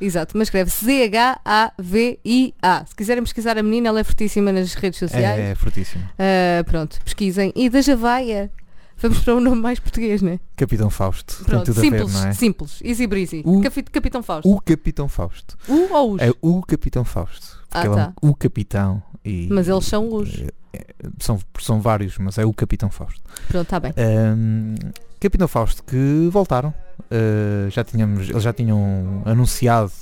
Exato, 0.00 0.38
mas 0.38 0.46
escreve-se 0.46 0.84
Z-H-A-V-I-A. 0.84 2.84
Se 2.86 2.94
quiserem 2.94 3.22
pesquisar 3.22 3.58
a 3.58 3.62
menina, 3.62 3.88
ela 3.88 4.00
é 4.00 4.04
fortíssima 4.04 4.52
nas 4.52 4.74
redes 4.74 4.98
sociais. 4.98 5.38
É, 5.40 5.50
é 5.50 5.54
fortíssimo. 5.54 6.04
Ah, 6.18 6.62
pronto, 6.64 6.98
pesquisem. 7.04 7.52
E 7.56 7.68
da 7.68 7.80
Javaia, 7.80 8.50
vamos 8.96 9.18
para 9.20 9.34
um 9.34 9.40
nome 9.40 9.60
mais 9.60 9.80
português, 9.80 10.22
né? 10.22 10.38
Capitão 10.56 10.88
Fausto. 10.90 11.44
Pronto, 11.44 11.72
simples, 11.74 12.12
ver, 12.12 12.18
não 12.20 12.28
é? 12.28 12.32
simples, 12.32 12.80
easy 12.84 13.06
breezy. 13.06 13.42
O- 13.44 13.60
Capi- 13.60 13.82
Capitão 13.82 14.22
Fausto. 14.22 14.48
O 14.48 14.60
Capitão 14.60 15.08
Fausto. 15.08 15.56
O 15.68 15.92
ou 15.92 16.12
os? 16.14 16.22
É 16.22 16.30
o 16.40 16.62
Capitão 16.62 17.04
Fausto. 17.04 17.58
Porque 17.68 17.78
Ah, 17.78 17.86
ele 17.86 17.94
tá. 17.96 18.12
é 18.22 18.26
um- 18.26 18.30
o 18.30 18.34
Capitão. 18.36 19.02
E, 19.24 19.48
Mas 19.50 19.68
eles 19.68 19.84
são 19.84 20.14
os. 20.14 20.32
é, 20.40 20.46
é, 20.74 20.84
são, 21.18 21.38
são 21.60 21.80
vários, 21.80 22.16
mas 22.18 22.38
é 22.38 22.46
o 22.46 22.54
Capitão 22.54 22.88
Fausto. 22.88 23.20
Pronto, 23.48 23.64
está 23.64 23.80
bem. 23.80 23.92
Ahm, 23.96 24.76
Capitão 25.20 25.48
Fausto 25.48 25.82
que 25.82 26.28
voltaram. 26.30 26.72
Ah, 27.10 27.68
já 27.70 27.82
tínhamos, 27.84 28.28
eles 28.28 28.42
já 28.42 28.52
tinham 28.52 29.22
anunciado 29.24 29.92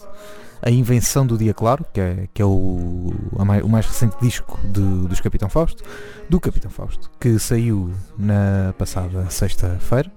a 0.62 0.70
invenção 0.70 1.26
do 1.26 1.36
Dia 1.36 1.52
Claro, 1.54 1.84
que 1.92 2.00
é, 2.00 2.28
que 2.32 2.40
é 2.42 2.44
o, 2.44 3.12
a 3.38 3.44
mai- 3.44 3.62
o 3.62 3.68
mais 3.68 3.86
recente 3.86 4.16
disco 4.20 4.58
de- 4.64 5.06
dos 5.06 5.20
Capitão 5.20 5.48
Fausto, 5.48 5.82
do 6.30 6.40
Capitão 6.40 6.70
Fausto, 6.70 7.10
que 7.20 7.38
saiu 7.38 7.92
na 8.18 8.74
passada 8.78 9.28
sexta-feira 9.30 10.10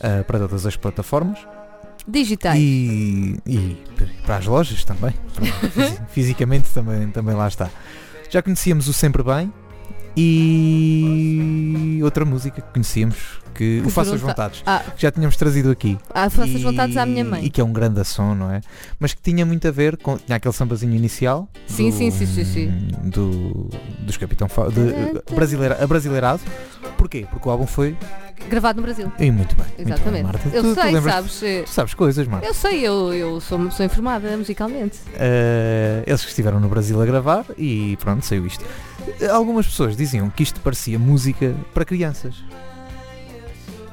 ah, 0.00 0.24
para 0.24 0.38
todas 0.40 0.64
as 0.66 0.76
plataformas 0.76 1.38
Digitais. 2.08 2.58
e, 2.58 3.38
e 3.46 3.76
para 4.24 4.36
as 4.38 4.46
lojas 4.46 4.84
também. 4.84 5.12
Fisi- 5.72 5.98
Fisicamente 6.08 6.70
também, 6.72 7.08
também 7.10 7.34
lá 7.34 7.46
está. 7.46 7.68
Já 8.30 8.42
conhecíamos 8.42 8.88
o 8.88 8.92
Sempre 8.92 9.22
Bem 9.22 9.52
e 10.16 12.00
outra 12.02 12.24
música 12.24 12.60
que 12.60 12.72
conhecíamos, 12.72 13.16
que, 13.54 13.80
Que 13.80 13.86
o 13.86 13.90
Faça 13.90 14.14
as 14.14 14.20
Vontades, 14.20 14.62
Ah, 14.66 14.82
que 14.96 15.00
já 15.02 15.10
tínhamos 15.10 15.36
trazido 15.36 15.70
aqui. 15.70 15.98
ah 16.14 16.28
faço 16.28 16.54
as 16.56 16.62
vontades 16.62 16.96
à 16.96 17.06
minha 17.06 17.24
mãe. 17.24 17.44
E 17.44 17.50
que 17.50 17.60
é 17.60 17.64
um 17.64 17.72
grande 17.72 18.04
som, 18.04 18.34
não 18.34 18.50
é? 18.50 18.60
Mas 19.00 19.14
que 19.14 19.22
tinha 19.22 19.46
muito 19.46 19.66
a 19.66 19.70
ver 19.70 19.96
com. 19.96 20.16
Tinha 20.18 20.36
aquele 20.36 20.52
sambazinho 20.54 20.94
inicial. 20.94 21.48
Sim, 21.66 21.90
do- 21.90 21.96
sim, 21.96 22.10
sim, 22.10 22.26
sim, 22.26 22.44
sim. 22.44 22.68
Do, 23.04 23.70
dos 24.00 24.16
Capitão 24.16 24.48
Fa 24.48 24.68
de, 24.68 25.34
brasileira, 25.34 25.82
Abrasileirado. 25.82 26.42
Porquê? 26.98 27.26
Porque 27.30 27.48
o 27.48 27.52
álbum 27.52 27.66
foi. 27.66 27.96
Gravado 28.50 28.76
no 28.80 28.82
Brasil. 28.86 29.10
E 29.18 29.30
muito 29.30 29.56
bem. 29.56 29.64
muito 29.64 29.76
bem, 29.76 29.86
Exatamente. 29.94 30.24
Marta. 30.24 30.48
eu 30.52 30.62
Tu- 30.62 30.74
tu 30.74 30.80
sei, 30.80 30.92
lembras- 30.92 31.14
sabes? 31.14 31.42
eh, 31.42 31.62
Tu 31.62 31.70
sabes 31.70 31.94
coisas, 31.94 32.28
Marta. 32.28 32.46
Eu 32.46 32.54
sei, 32.54 32.86
eu, 32.86 33.14
eu 33.14 33.40
sou, 33.40 33.70
sou 33.70 33.84
informada 33.86 34.36
musicalmente. 34.36 34.98
Eh, 35.14 36.04
eles 36.06 36.22
que 36.22 36.28
estiveram 36.28 36.60
no 36.60 36.68
Brasil 36.68 37.00
a 37.00 37.06
gravar 37.06 37.44
e 37.56 37.96
pronto, 38.00 38.24
saiu 38.24 38.46
isto. 38.46 38.62
Algumas 39.30 39.66
pessoas 39.66 39.96
diziam 39.96 40.28
que 40.30 40.42
isto 40.42 40.60
parecia 40.60 40.98
música 40.98 41.54
para 41.74 41.84
crianças. 41.84 42.34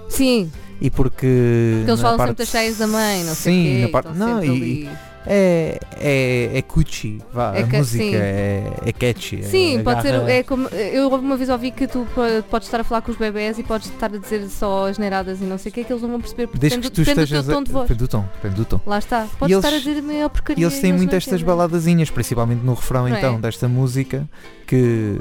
Sim, 0.10 0.52
E 0.82 0.89
porque. 0.89 1.76
porque 1.80 1.91
eles 1.91 2.02
falam 2.02 2.17
parte- 2.17 2.30
sempre 2.30 2.43
das 2.45 2.49
cheias 2.49 2.78
da 2.78 2.88
mãe, 2.88 3.23
não 3.23 3.34
sei 3.36 3.54
Sim, 3.54 3.62
o 3.62 3.76
quê. 3.76 3.82
na 3.82 3.89
parte- 3.89 4.17
não, 4.17 4.43
e- 4.43 4.49
ali. 4.49 4.89
É, 5.25 5.79
é, 5.97 6.57
é 6.57 6.62
cuchi, 6.62 7.21
vá, 7.33 7.55
É 7.55 7.62
a 7.63 7.67
ca- 7.67 7.77
música 7.77 8.03
é, 8.17 8.71
é 8.86 8.91
catchy. 8.91 9.41
Sim, 9.43 9.77
é, 9.79 9.83
pode 9.83 10.01
ser. 10.01 10.13
É 10.29 10.43
como, 10.43 10.67
eu 10.67 11.07
uma 11.09 11.38
vez 11.38 11.49
ouvi 11.49 11.71
que 11.71 11.88
tu 11.88 12.05
po- 12.13 12.21
podes 12.49 12.67
estar 12.67 12.81
a 12.81 12.83
falar 12.83 13.01
com 13.01 13.12
os 13.12 13.17
bebés 13.17 13.57
e 13.57 13.63
podes 13.63 13.89
estar 13.89 14.13
a 14.13 14.17
dizer 14.17 14.47
só 14.49 14.88
as 14.89 14.97
neiradas 14.97 15.39
e 15.39 15.45
não 15.45 15.57
sei 15.57 15.69
o 15.71 15.73
que, 15.73 15.83
que 15.83 15.93
eles 15.93 16.01
não 16.03 16.09
vão 16.09 16.19
perceber 16.19 16.47
porque 16.47 16.59
Desde 16.59 16.77
depende, 16.77 16.91
que 16.91 16.95
tu 16.95 17.05
depende 17.05 17.23
estejas. 17.23 17.45
do 17.45 17.47
teu 17.51 17.57
tom 17.57 17.63
de 17.63 17.71
voz. 17.71 17.83
Depende 17.88 17.99
do 17.99 18.07
tom, 18.09 18.25
depende 18.36 18.55
do 18.55 18.65
tom. 18.65 18.79
Lá 18.86 18.99
está. 18.99 19.27
Podes 19.39 19.53
eles- 19.55 19.65
estar 19.65 19.75
a 19.77 19.79
dizer 19.79 19.99
a 19.99 20.01
maior 20.01 20.29
porcaria. 20.29 20.62
E 20.62 20.65
eles 20.65 20.79
têm 20.79 20.91
muito 20.93 21.15
estas 21.15 21.33
entendem. 21.36 21.45
baladazinhas, 21.45 22.09
principalmente 22.09 22.59
no 22.63 22.73
refrão 22.73 23.07
é? 23.07 23.17
então 23.17 23.39
desta 23.39 23.67
música, 23.69 24.27
que 24.67 25.17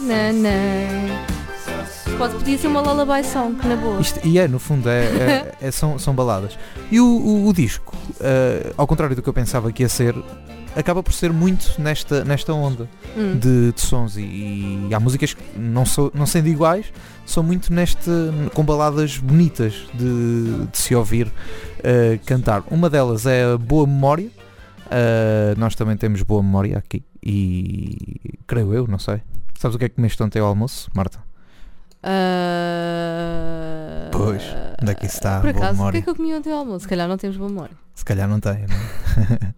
Não, 0.00 0.32
não. 0.32 1.35
Pode, 2.18 2.34
podia 2.34 2.56
ser 2.56 2.68
uma 2.68 2.80
lullaby 2.80 3.22
song, 3.26 3.56
na 3.66 3.76
boa. 3.76 4.00
Isto- 4.00 4.20
e 4.26 4.38
é, 4.38 4.48
no 4.48 4.58
fundo, 4.58 4.88
é, 4.88 5.04
é- 5.04 5.54
é- 5.66 5.70
são, 5.70 5.98
são 5.98 6.14
baladas. 6.14 6.58
E 6.90 6.98
o, 6.98 7.04
o- 7.06 7.46
o 7.48 7.52
disco, 7.52 7.94
eh, 8.20 8.72
ao 8.76 8.86
contrário 8.86 9.14
do 9.14 9.20
que 9.22 9.28
eu 9.28 9.34
pensava 9.34 9.70
que 9.70 9.82
ia 9.82 9.88
ser, 9.88 10.14
acaba 10.74 11.02
por 11.02 11.12
ser 11.12 11.30
muito 11.30 11.74
nesta, 11.78 12.24
nesta 12.24 12.54
onda 12.54 12.88
Hum. 13.16 13.38
de, 13.38 13.70
de 13.72 13.80
sons. 13.82 14.16
E, 14.16 14.22
e 14.88 14.94
há 14.94 14.98
músicas 15.00 15.34
que, 15.34 15.42
não, 15.58 15.84
sou, 15.84 16.10
não 16.14 16.24
sendo 16.24 16.48
iguais, 16.48 16.86
são 17.26 17.42
muito 17.42 17.70
neste, 17.70 18.10
com 18.54 18.64
baladas 18.64 19.18
bonitas 19.18 19.74
de, 19.92 20.66
de 20.72 20.78
se 20.78 20.94
ouvir 20.94 21.30
eh, 21.84 22.18
cantar. 22.24 22.62
Uma 22.70 22.88
delas 22.88 23.26
é 23.26 23.44
a 23.52 23.58
Boa 23.58 23.86
Memória. 23.86 24.30
Eh, 24.90 25.54
nós 25.58 25.74
também 25.74 25.96
temos 25.98 26.22
boa 26.22 26.42
memória 26.42 26.78
aqui. 26.78 27.04
E 27.22 28.38
creio 28.46 28.72
eu, 28.72 28.86
não 28.86 28.98
sei. 28.98 29.20
Sabes 29.58 29.74
o 29.74 29.78
que 29.78 29.84
é 29.84 29.88
que 29.90 29.96
comeste 29.96 30.22
ontem 30.22 30.38
ao 30.38 30.46
almoço, 30.46 30.88
Marta? 30.94 31.25
Ah, 32.02 32.16
Pois, 34.12 34.42
onde 34.82 34.92
é 34.92 35.06
está? 35.06 35.40
Por 35.40 35.52
Boa 35.52 35.66
acaso, 35.66 35.72
o 35.72 35.72
que 35.72 35.78
memória. 35.78 35.98
é 35.98 36.02
que 36.02 36.10
eu 36.10 36.16
comi 36.16 36.34
ontem 36.34 36.52
ao 36.52 36.58
almoço? 36.60 36.80
Se 36.80 36.88
calhar 36.88 37.08
não 37.08 37.16
temos 37.18 37.36
boa 37.36 37.48
memória. 37.48 37.76
Se 37.94 38.04
calhar 38.04 38.28
não 38.28 38.40
tem, 38.40 38.66
não 38.66 38.76
é? 38.76 39.54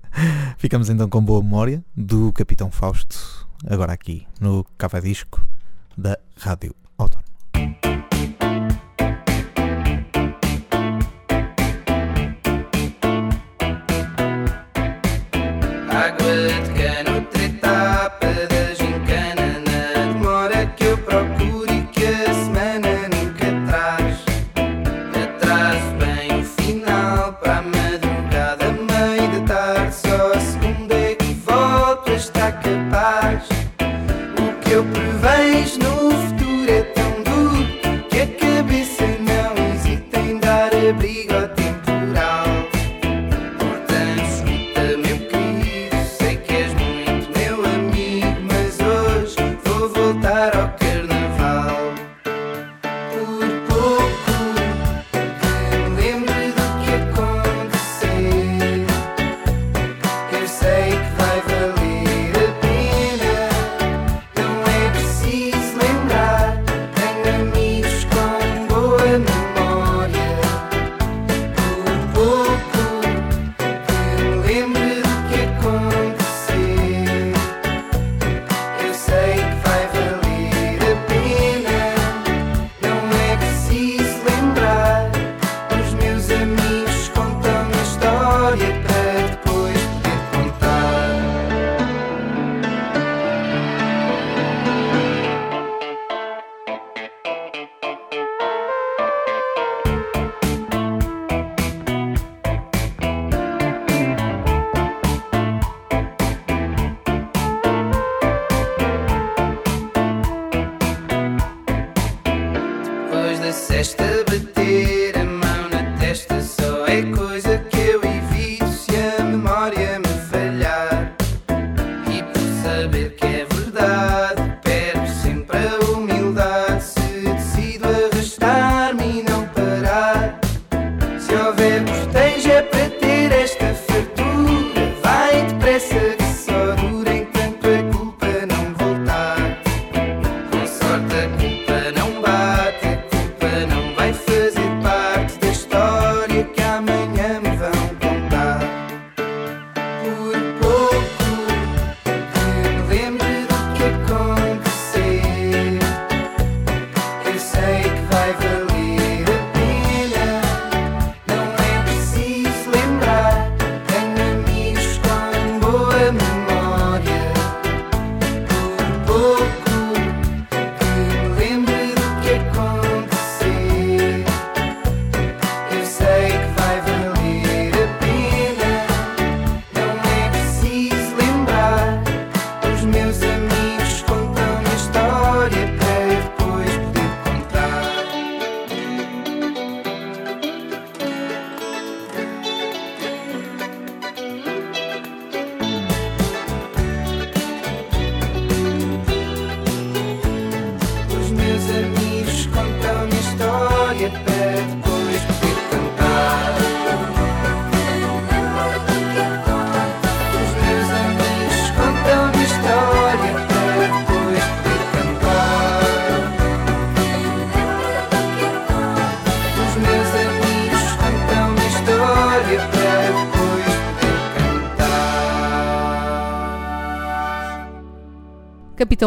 Ficamos 0.58 0.88
então 0.90 1.08
com 1.08 1.22
boa 1.22 1.42
memória 1.42 1.82
do 1.96 2.32
Capitão 2.32 2.70
Fausto, 2.70 3.46
agora 3.68 3.92
aqui 3.92 4.26
no 4.40 4.64
Café 4.76 5.00
Disco 5.00 5.44
da 5.96 6.18
Rádio 6.36 6.74
Autónoma. 6.96 7.27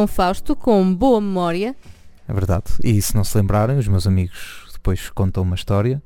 Capitão 0.01 0.07
Fausto, 0.07 0.55
com 0.55 0.93
boa 0.95 1.19
memória. 1.21 1.75
É 2.27 2.33
verdade. 2.33 2.65
E 2.83 3.01
se 3.01 3.15
não 3.15 3.23
se 3.23 3.37
lembrarem, 3.37 3.77
os 3.77 3.87
meus 3.87 4.07
amigos 4.07 4.67
depois 4.73 5.09
contam 5.09 5.43
uma 5.43 5.55
história. 5.55 6.01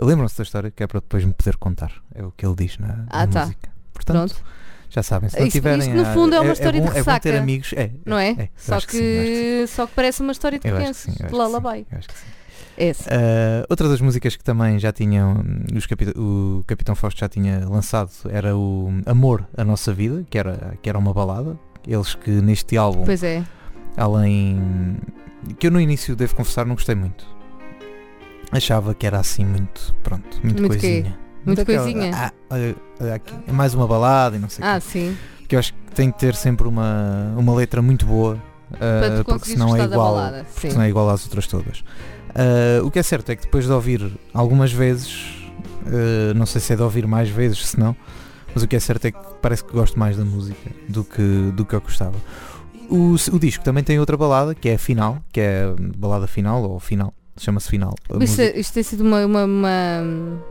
Lembram-se 0.00 0.36
da 0.38 0.42
história 0.42 0.70
que 0.70 0.82
é 0.82 0.86
para 0.86 1.00
depois 1.00 1.24
me 1.24 1.32
poder 1.32 1.56
contar. 1.56 1.92
É 2.14 2.24
o 2.24 2.32
que 2.32 2.44
ele 2.46 2.54
diz 2.56 2.78
na, 2.78 3.04
Ah, 3.08 3.26
na 3.26 3.32
tá. 3.32 3.40
música. 3.42 3.70
Portanto, 3.92 4.34
Pronto. 4.34 4.44
já 4.88 5.02
sabem. 5.02 5.28
Se 5.28 5.38
não 5.38 5.46
Isto- 5.46 5.52
tiverem. 5.56 5.78
isto, 5.80 5.94
no 5.94 6.02
ah, 6.02 6.14
fundo, 6.14 6.34
é 6.34 6.40
uma 6.40 6.52
história 6.52 6.80
bom, 6.80 6.86
de 6.90 6.98
É 6.98 7.02
bom 7.02 7.04
ter 7.04 7.10
ressaca. 7.30 7.38
amigos. 7.38 7.72
É, 7.74 7.90
Não 8.06 8.18
é? 8.18 8.30
eu 8.32 8.48
só, 8.56 8.80
que, 8.80 8.86
que 8.86 9.66
sim. 9.68 9.74
só 9.76 9.86
que 9.86 9.92
parece 9.94 10.22
uma 10.22 10.32
história 10.32 10.58
de 10.58 10.68
crianças. 10.68 11.14
de 11.14 11.28
Lullaby. 11.30 11.80
sim, 11.80 11.86
eu 11.92 11.98
acho 11.98 12.08
que 12.08 12.18
sim. 12.18 12.26
Esse. 12.78 13.02
Uh, 13.10 13.66
outra 13.68 13.88
das 13.90 14.00
músicas 14.00 14.36
que 14.36 14.42
também 14.44 14.78
já 14.78 14.90
tinham 14.90 15.44
os 15.76 15.84
capi- 15.84 16.14
o 16.16 16.64
Capitão 16.66 16.94
Fausto 16.94 17.20
já 17.20 17.28
tinha 17.28 17.68
lançado 17.68 18.10
era 18.30 18.56
o 18.56 18.88
Amor 19.04 19.46
a 19.56 19.62
Nossa 19.64 19.92
Vida, 19.92 20.24
que 20.30 20.38
era, 20.38 20.78
que 20.80 20.88
era 20.88 20.98
uma 20.98 21.12
balada. 21.12 21.58
Eles 21.86 22.14
que 22.14 22.30
neste 22.30 22.76
álbum, 22.76 23.04
Pois 23.04 23.22
é. 23.22 23.42
além 23.96 24.96
que 25.58 25.66
eu 25.66 25.70
no 25.70 25.80
início 25.80 26.14
devo 26.14 26.34
confessar 26.36 26.66
não 26.66 26.74
gostei 26.74 26.94
muito. 26.94 27.24
Achava 28.52 28.94
que 28.94 29.06
era 29.06 29.18
assim 29.18 29.44
muito, 29.44 29.94
pronto, 30.02 30.28
muito, 30.42 30.60
Muito 30.60 30.72
quê? 30.78 30.80
coisinha. 31.02 31.18
Muito 31.46 31.60
aquela- 31.62 31.82
coisinha? 31.82 32.10
ah, 32.14 32.32
olha, 32.50 32.76
olha 33.00 33.14
aqui, 33.14 33.34
é 33.46 33.52
mais 33.52 33.74
uma 33.74 33.86
balada 33.86 34.36
e 34.36 34.38
não 34.40 34.48
sei 34.48 34.64
o 34.64 34.68
Ah, 34.68 34.74
quê. 34.74 34.80
sim. 34.80 35.16
Porque 35.38 35.54
eu 35.54 35.58
acho 35.58 35.72
que 35.72 35.80
tem 35.94 36.10
que 36.10 36.18
ter 36.18 36.34
sempre 36.34 36.66
uma, 36.68 37.32
uma 37.36 37.54
letra 37.54 37.80
muito 37.80 38.04
boa. 38.06 38.34
uh, 38.72 39.24
porque 39.24 39.46
senão 39.50 39.74
é 39.76 39.82
igual 39.84 40.14
balada. 40.14 40.46
porque 40.52 40.70
Sim. 40.70 40.76
não 40.76 40.82
é 40.84 40.88
igual 40.88 41.08
às 41.10 41.24
outras 41.24 41.46
todas. 41.46 41.82
Ah, 42.34 42.84
o 42.84 42.90
que 42.90 42.98
é 42.98 43.02
certo 43.02 43.30
é 43.30 43.36
que 43.36 43.42
depois 43.42 43.64
de 43.66 43.72
ouvir 43.72 44.12
algumas 44.34 44.72
vezes, 44.72 45.34
ah, 45.86 46.34
não 46.34 46.44
sei 46.46 46.60
se 46.60 46.72
é 46.72 46.76
de 46.76 46.82
ouvir 46.82 47.06
mais 47.06 47.28
vezes, 47.30 47.66
se 47.68 47.78
não, 47.80 47.96
mas 48.54 48.62
o 48.62 48.68
que 48.68 48.76
é 48.76 48.80
certo 48.80 49.04
é 49.06 49.10
que 49.12 49.18
parece 49.40 49.64
que 49.64 49.72
gosto 49.72 49.98
mais 49.98 50.16
da 50.16 50.24
música 50.24 50.70
do 50.88 51.04
que, 51.04 51.50
do 51.54 51.64
que 51.64 51.74
eu 51.74 51.80
gostava. 51.80 52.16
O, 52.88 53.14
o 53.14 53.38
disco 53.38 53.62
também 53.62 53.84
tem 53.84 53.98
outra 54.00 54.16
balada, 54.16 54.54
que 54.54 54.68
é 54.68 54.74
a 54.74 54.78
final, 54.78 55.18
que 55.32 55.40
é 55.40 55.62
a 55.64 55.74
balada 55.96 56.26
final, 56.26 56.62
ou 56.64 56.80
final, 56.80 57.14
chama-se 57.38 57.68
final. 57.68 57.94
Isto, 58.08 58.18
música- 58.18 58.58
isto 58.58 58.74
tem 58.74 58.82
sido 58.82 59.02
uma, 59.04 59.24
uma- 59.24 59.44
uma- 59.44 60.42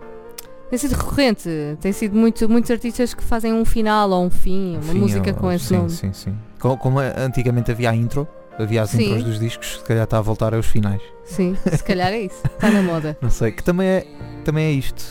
Tem 0.69 0.77
sido 0.79 0.93
recorrente. 0.93 1.49
Tem 1.81 1.91
sido 1.91 2.15
muito, 2.15 2.47
muitos 2.47 2.69
artistas 2.71 3.13
que 3.13 3.23
fazem 3.23 3.51
um 3.53 3.65
final 3.65 4.09
ou 4.11 4.23
um 4.25 4.29
fim, 4.29 4.75
uma 4.77 4.85
Enfim, 4.91 4.99
música 4.99 5.31
ou- 5.31 5.35
com 5.35 5.51
esse 5.51 5.65
sim, 5.65 5.75
nome. 5.77 5.89
Sim, 5.89 6.13
sim. 6.13 6.35
Co- 6.59 6.77
Como 6.77 6.99
antigamente 6.99 7.71
havia 7.71 7.89
a 7.89 7.95
intro, 7.95 8.27
havia 8.57 8.83
as 8.83 8.93
intros 8.93 9.23
dos 9.23 9.39
discos, 9.39 9.79
se 9.79 9.83
calhar 9.83 10.03
está 10.03 10.19
a 10.19 10.21
voltar 10.21 10.53
aos 10.53 10.67
finais. 10.67 11.01
Sim, 11.25 11.57
se 11.75 11.83
calhar 11.83 12.09
é 12.13 12.21
isso. 12.21 12.41
Está 12.45 12.69
na 12.71 12.81
moda. 12.83 13.17
Não 13.21 13.29
sei, 13.31 13.51
que 13.51 13.63
também 13.63 13.87
é, 13.87 14.07
também 14.45 14.65
é 14.65 14.71
isto. 14.71 15.03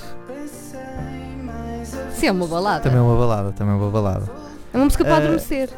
Sim, 2.19 2.27
é 2.27 2.33
uma 2.33 2.47
balada. 2.47 2.81
Também 2.83 2.99
é 2.99 3.03
uma 3.03 3.17
balada, 3.17 3.53
também 3.53 3.75
é 3.75 3.77
uma 3.77 3.91
balada. 3.91 4.31
uma 4.75 4.85
música 4.85 5.05
para 5.05 5.15
Ah, 5.15 5.19
adormecer. 5.19 5.71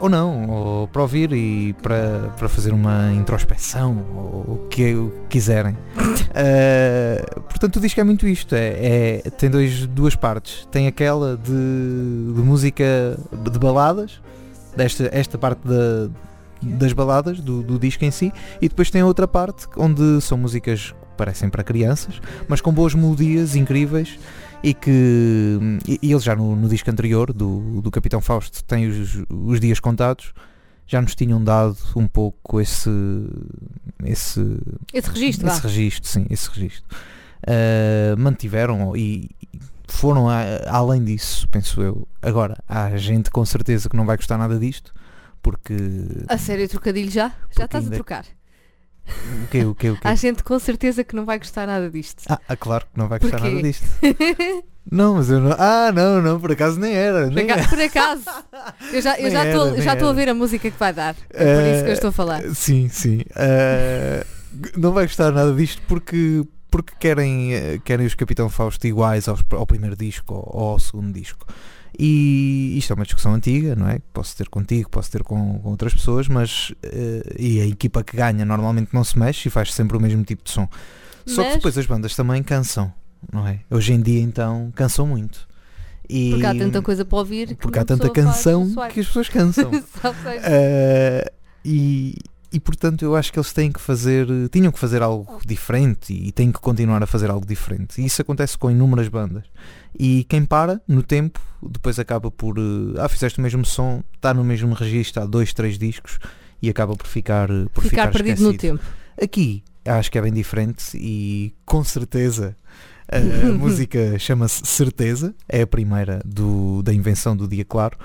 Ou 0.00 0.08
não, 0.08 0.50
ou 0.50 0.88
para 0.88 1.02
ouvir 1.02 1.32
e 1.32 1.74
para, 1.80 2.32
para 2.36 2.48
fazer 2.48 2.72
uma 2.72 3.12
introspeção, 3.12 4.04
ou 4.16 4.54
o 4.54 4.66
que 4.68 4.94
o 4.96 5.10
que 5.10 5.38
quiserem. 5.38 5.74
Uh, 5.74 7.40
portanto, 7.48 7.76
o 7.76 7.80
disco 7.80 8.00
é 8.00 8.04
muito 8.04 8.26
isto: 8.26 8.52
é, 8.54 9.20
é- 9.24 9.30
tem 9.30 9.48
dois, 9.48 9.86
duas 9.86 10.16
partes. 10.16 10.66
Tem 10.72 10.88
aquela 10.88 11.36
de, 11.36 11.52
de 12.34 12.40
música 12.42 13.16
de 13.32 13.58
baladas, 13.60 14.20
desta, 14.76 15.08
esta 15.12 15.38
parte 15.38 15.60
da- 15.66 16.08
das 16.60 16.92
baladas 16.92 17.40
do, 17.40 17.62
do 17.62 17.78
disco 17.78 18.04
em 18.04 18.10
si, 18.10 18.32
e 18.60 18.68
depois 18.68 18.90
tem 18.90 19.02
a 19.02 19.06
outra 19.06 19.28
parte 19.28 19.66
onde 19.76 20.20
são 20.20 20.36
músicas 20.38 20.90
que 20.92 20.96
parecem 21.16 21.48
para 21.48 21.62
crianças, 21.62 22.20
mas 22.48 22.60
com 22.60 22.72
boas 22.72 22.94
melodias 22.94 23.54
incríveis 23.54 24.18
e 24.62 24.74
que 24.74 25.58
e, 25.86 25.98
e 26.02 26.10
eles 26.12 26.22
já 26.22 26.34
no, 26.36 26.54
no 26.56 26.68
disco 26.68 26.90
anterior 26.90 27.32
do, 27.32 27.80
do 27.80 27.90
Capitão 27.90 28.20
Fausto 28.20 28.62
tem 28.64 28.86
os, 28.88 29.22
os 29.30 29.58
dias 29.60 29.80
contados 29.80 30.32
já 30.86 31.00
nos 31.00 31.14
tinham 31.14 31.42
dado 31.42 31.76
um 31.96 32.06
pouco 32.06 32.60
esse 32.60 32.90
esse, 34.04 34.40
Esse 34.92 35.10
registro, 35.10 35.48
esse 35.48 35.60
registro 35.60 36.08
sim 36.08 36.26
esse 36.30 36.48
registro 36.50 36.84
Uh, 37.44 38.16
mantiveram 38.20 38.96
e 38.96 39.28
foram 39.88 40.28
a- 40.28 40.44
além 40.68 41.02
disso 41.02 41.48
penso 41.48 41.82
eu 41.82 42.06
agora 42.22 42.56
há 42.68 42.96
gente 42.96 43.32
com 43.32 43.44
certeza 43.44 43.88
que 43.88 43.96
não 43.96 44.06
vai 44.06 44.16
gostar 44.16 44.38
nada 44.38 44.56
disto 44.60 44.94
porque 45.42 45.74
A 46.28 46.38
sério, 46.38 46.68
trocadilho 46.68 47.10
já? 47.10 47.32
Já 47.50 47.64
estás 47.64 47.82
a 47.82 47.86
ainda- 47.86 47.96
trocar. 47.96 48.24
O 49.06 49.46
que 49.48 49.64
o 49.64 49.74
que 49.74 49.90
o 49.90 49.96
que 50.00 50.06
Há 50.08 50.14
gente 50.14 50.42
com 50.42 50.58
certeza 50.58 51.02
que 51.04 51.14
não 51.16 51.24
vai 51.24 51.38
gostar 51.38 51.66
nada 51.66 51.90
disto. 51.90 52.22
ah, 52.28 52.38
ah, 52.48 52.56
claro 52.56 52.84
que 52.92 52.98
não 52.98 53.08
vai 53.08 53.18
gostar 53.18 53.38
Porquê? 53.38 53.54
nada 53.54 53.62
disto 53.68 53.84
não 54.90 55.14
mas 55.14 55.30
eu 55.30 55.40
não 55.40 55.52
ah 55.58 55.92
não 55.92 56.20
não 56.22 56.40
por 56.40 56.50
acaso 56.52 56.78
nem 56.80 56.92
era 56.94 57.24
Por 57.26 57.32
nem 57.34 57.50
aca- 57.50 57.60
era. 57.60 57.68
por 57.68 57.80
acaso, 57.80 58.24
eu 58.92 59.00
já 59.02 59.16
Nem 59.16 59.26
estou 59.26 59.40
era, 59.66 59.70
nem 59.72 59.82
já 59.82 59.92
estou 59.94 60.08
a 60.08 60.12
ver 60.12 60.28
a 60.28 60.34
música 60.34 60.70
que 60.70 60.78
vai 60.78 60.92
dar. 60.92 61.14
É 61.30 61.54
por 61.56 61.74
isso 61.74 61.84
que 61.84 61.90
eu 61.90 61.94
estou 61.94 62.08
a 62.08 62.12
falar. 62.12 62.44
Eh, 62.44 62.54
Sim, 62.54 62.88
sim. 62.88 63.22
Eh, 63.36 64.24
não 64.76 64.92
vai 64.92 65.06
gostar 65.06 65.30
nada 65.30 65.52
disto 65.54 65.80
porque, 65.86 66.42
porque 66.70 66.92
querem, 66.98 67.54
eh, 67.54 67.78
querem 67.84 68.06
os 68.06 68.14
Capitão 68.14 68.48
Fausto 68.48 68.84
iguais 68.86 69.28
aos- 69.28 69.44
ao 69.50 69.66
primeiro 69.66 69.94
disco 69.96 70.34
ou 70.52 70.70
ao 70.70 70.78
segundo 70.78 71.12
disco. 71.12 71.46
E 72.04 72.76
isto 72.76 72.92
é 72.92 72.96
uma 72.96 73.04
discussão 73.04 73.32
antiga, 73.32 73.76
não 73.76 73.88
é? 73.88 74.00
Posso 74.12 74.36
ter 74.36 74.48
contigo, 74.48 74.90
posso 74.90 75.08
ter 75.08 75.22
com, 75.22 75.60
com 75.60 75.70
outras 75.70 75.94
pessoas, 75.94 76.26
mas 76.26 76.74
eh, 76.82 77.22
e 77.38 77.60
a 77.60 77.66
equipa 77.66 78.02
que 78.02 78.16
ganha 78.16 78.44
normalmente 78.44 78.92
não 78.92 79.04
se 79.04 79.16
mexe 79.16 79.46
e 79.46 79.52
faz 79.52 79.72
sempre 79.72 79.96
o 79.96 80.00
mesmo 80.00 80.24
tipo 80.24 80.42
de 80.42 80.50
som. 80.50 80.68
Só 81.24 81.42
Mas- 81.42 81.50
que 81.50 81.56
depois 81.58 81.78
as 81.78 81.86
bandas 81.86 82.16
também 82.16 82.42
cansam, 82.42 82.92
não 83.32 83.46
é? 83.46 83.60
Hoje 83.70 83.92
em 83.92 84.00
dia 84.02 84.20
então 84.20 84.72
cansam 84.74 85.06
muito. 85.06 85.46
E, 86.10 86.30
Porque 86.30 86.46
há 86.46 86.54
tanta 86.56 86.82
coisa 86.82 87.04
para 87.04 87.18
ouvir 87.18 87.48
que 87.50 87.54
porque 87.54 87.78
há 87.78 87.84
tanta 87.84 88.10
canção 88.10 88.66
que 88.92 88.98
as 88.98 89.06
pessoas 89.06 89.28
cansam. 89.28 89.70
Só 90.02 90.10
Uh, 90.10 91.30
e, 91.64 92.16
e 92.52 92.60
portanto 92.60 93.02
eu 93.04 93.16
acho 93.16 93.32
que 93.32 93.38
eles 93.38 93.52
têm 93.52 93.72
que 93.72 93.80
fazer, 93.80 94.26
tinham 94.50 94.70
que 94.70 94.78
fazer 94.78 95.02
algo 95.02 95.40
diferente 95.46 96.12
e 96.12 96.30
têm 96.32 96.52
que 96.52 96.60
continuar 96.60 97.02
a 97.02 97.06
fazer 97.06 97.30
algo 97.30 97.46
diferente. 97.46 98.00
E 98.00 98.04
isso 98.04 98.20
acontece 98.20 98.58
com 98.58 98.70
inúmeras 98.70 99.08
bandas. 99.08 99.44
E 99.98 100.24
quem 100.24 100.44
para 100.44 100.80
no 100.86 101.02
tempo, 101.02 101.40
depois 101.62 101.98
acaba 101.98 102.30
por. 102.30 102.58
uh, 102.58 102.94
Ah, 102.98 103.08
fizeste 103.08 103.38
o 103.38 103.42
mesmo 103.42 103.64
som, 103.64 104.02
está 104.14 104.32
no 104.34 104.44
mesmo 104.44 104.74
registro 104.74 105.22
há 105.22 105.26
dois, 105.26 105.52
três 105.52 105.78
discos 105.78 106.18
e 106.60 106.68
acaba 106.68 106.94
por 106.96 107.06
ficar, 107.06 107.50
uh, 107.50 107.68
por 107.70 107.82
ficar 107.82 108.08
ficar, 108.08 108.12
perdido 108.12 108.42
no 108.42 108.50
esquecido. 108.52 108.78
tempo. 108.78 108.90
Aqui 109.20 109.62
acho 109.84 110.10
que 110.12 110.18
é 110.18 110.22
bem 110.22 110.32
diferente 110.32 110.96
e 110.96 111.54
com 111.66 111.82
certeza 111.82 112.56
a 113.08 113.18
música 113.52 114.18
chama-se 114.18 114.64
Certeza, 114.64 115.34
é 115.48 115.62
a 115.62 115.66
primeira 115.66 116.20
do, 116.24 116.82
da 116.82 116.92
invenção 116.94 117.36
do 117.36 117.46
Dia 117.48 117.64
Claro. 117.64 117.98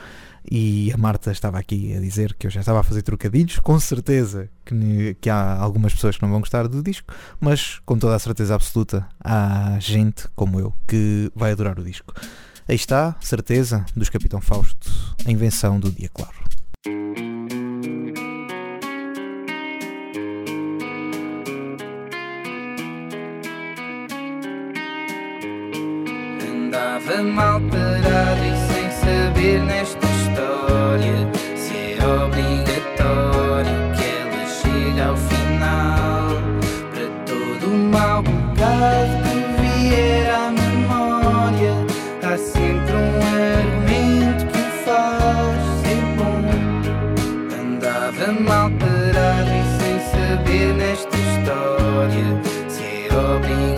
E 0.50 0.92
a 0.94 0.98
Marta 0.98 1.32
estava 1.32 1.60
aqui 1.60 1.94
a 1.94 2.00
dizer 2.00 2.34
que 2.34 2.48
eu 2.48 2.52
já 2.52 2.62
estava 2.62 2.80
a 2.80 2.84
fazer 2.84 3.02
trocadilhos, 3.02 3.60
com 3.60 3.78
certeza 3.80 4.50
que, 4.64 5.18
que 5.20 5.30
há 5.30 5.58
algumas 5.58 5.94
pessoas 5.94 6.16
que 6.16 6.22
não 6.22 6.30
vão 6.30 6.40
gostar 6.40 6.68
do 6.68 6.82
disco, 6.82 7.14
mas 7.40 7.80
com 7.86 7.98
toda 7.98 8.16
a 8.16 8.20
certeza 8.20 8.56
absoluta 8.56 9.06
há 9.22 9.78
gente 9.80 10.28
como 10.36 10.60
eu 10.60 10.74
que 10.88 11.30
vai 11.36 11.52
adorar 11.52 11.78
o 11.78 11.84
disco. 11.84 12.14
Aí 12.68 12.76
está, 12.76 13.16
certeza, 13.22 13.86
dos 13.96 14.10
Capitão 14.10 14.42
Fausto, 14.42 14.90
a 15.26 15.32
invenção 15.32 15.80
do 15.80 15.92
Dia 15.92 16.10
Claro. 16.10 16.36
Andava 26.42 27.24
mal 27.24 27.62
parado 27.70 28.57
saber 29.38 29.60
nesta 29.62 30.08
história 30.08 31.30
se 31.56 31.94
é 31.94 32.06
obrigatório 32.26 33.78
que 33.96 34.04
ela 34.04 34.46
chegue 34.48 35.02
ao 35.02 35.16
final. 35.16 36.30
Para 36.92 37.08
todo 37.26 37.68
o 37.68 37.78
mal 37.78 38.24
bocado 38.24 39.14
que 39.24 39.38
vier 39.62 40.30
à 40.30 40.50
memória, 40.50 41.74
há 42.24 42.38
sempre 42.38 42.94
um 42.96 43.16
argumento 43.38 44.46
que 44.48 44.60
o 44.60 44.72
faz 44.86 45.62
ser 45.82 46.02
bom. 46.18 46.42
Andava 47.62 48.32
mal 48.42 48.72
parado 48.72 49.52
e 49.52 49.64
sem 49.80 50.00
saber 50.12 50.74
nesta 50.74 51.16
história 51.16 52.28
se 52.68 53.08
é 53.08 53.16
obrigatório 53.16 53.77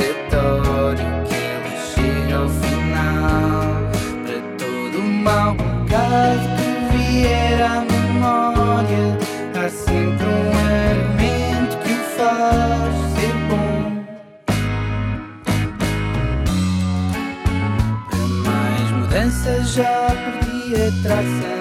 trasera. 21.10 21.59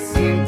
Há 0.00 0.06
sempre 0.06 0.39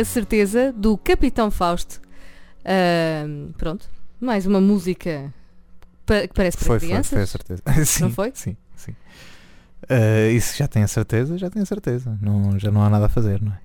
foi 0.00 0.02
a 0.02 0.04
certeza 0.04 0.72
do 0.72 0.96
Capitão 0.96 1.50
Fausto. 1.50 2.00
Ahm, 2.64 3.52
pronto, 3.56 3.88
mais 4.20 4.46
uma 4.46 4.60
música 4.60 5.32
que 6.06 6.28
parece 6.34 6.56
para 6.56 6.66
Foi, 6.66 6.78
foi, 6.78 6.88
crianças. 6.88 7.10
foi 7.12 7.22
a 7.22 7.26
certeza. 7.26 7.62
sim, 7.84 8.10
foi? 8.10 8.32
Sim, 8.34 8.56
sim. 8.74 8.94
Eh, 9.88 10.32
isso 10.32 10.56
já 10.56 10.66
tem 10.68 10.82
a 10.82 10.88
certeza, 10.88 11.36
já 11.38 11.48
tem 11.50 11.62
a 11.62 11.66
certeza. 11.66 12.18
Não, 12.20 12.58
já 12.58 12.70
não 12.70 12.82
há 12.82 12.90
nada 12.90 13.06
a 13.06 13.08
fazer, 13.08 13.40
não 13.42 13.52
é? 13.52 13.58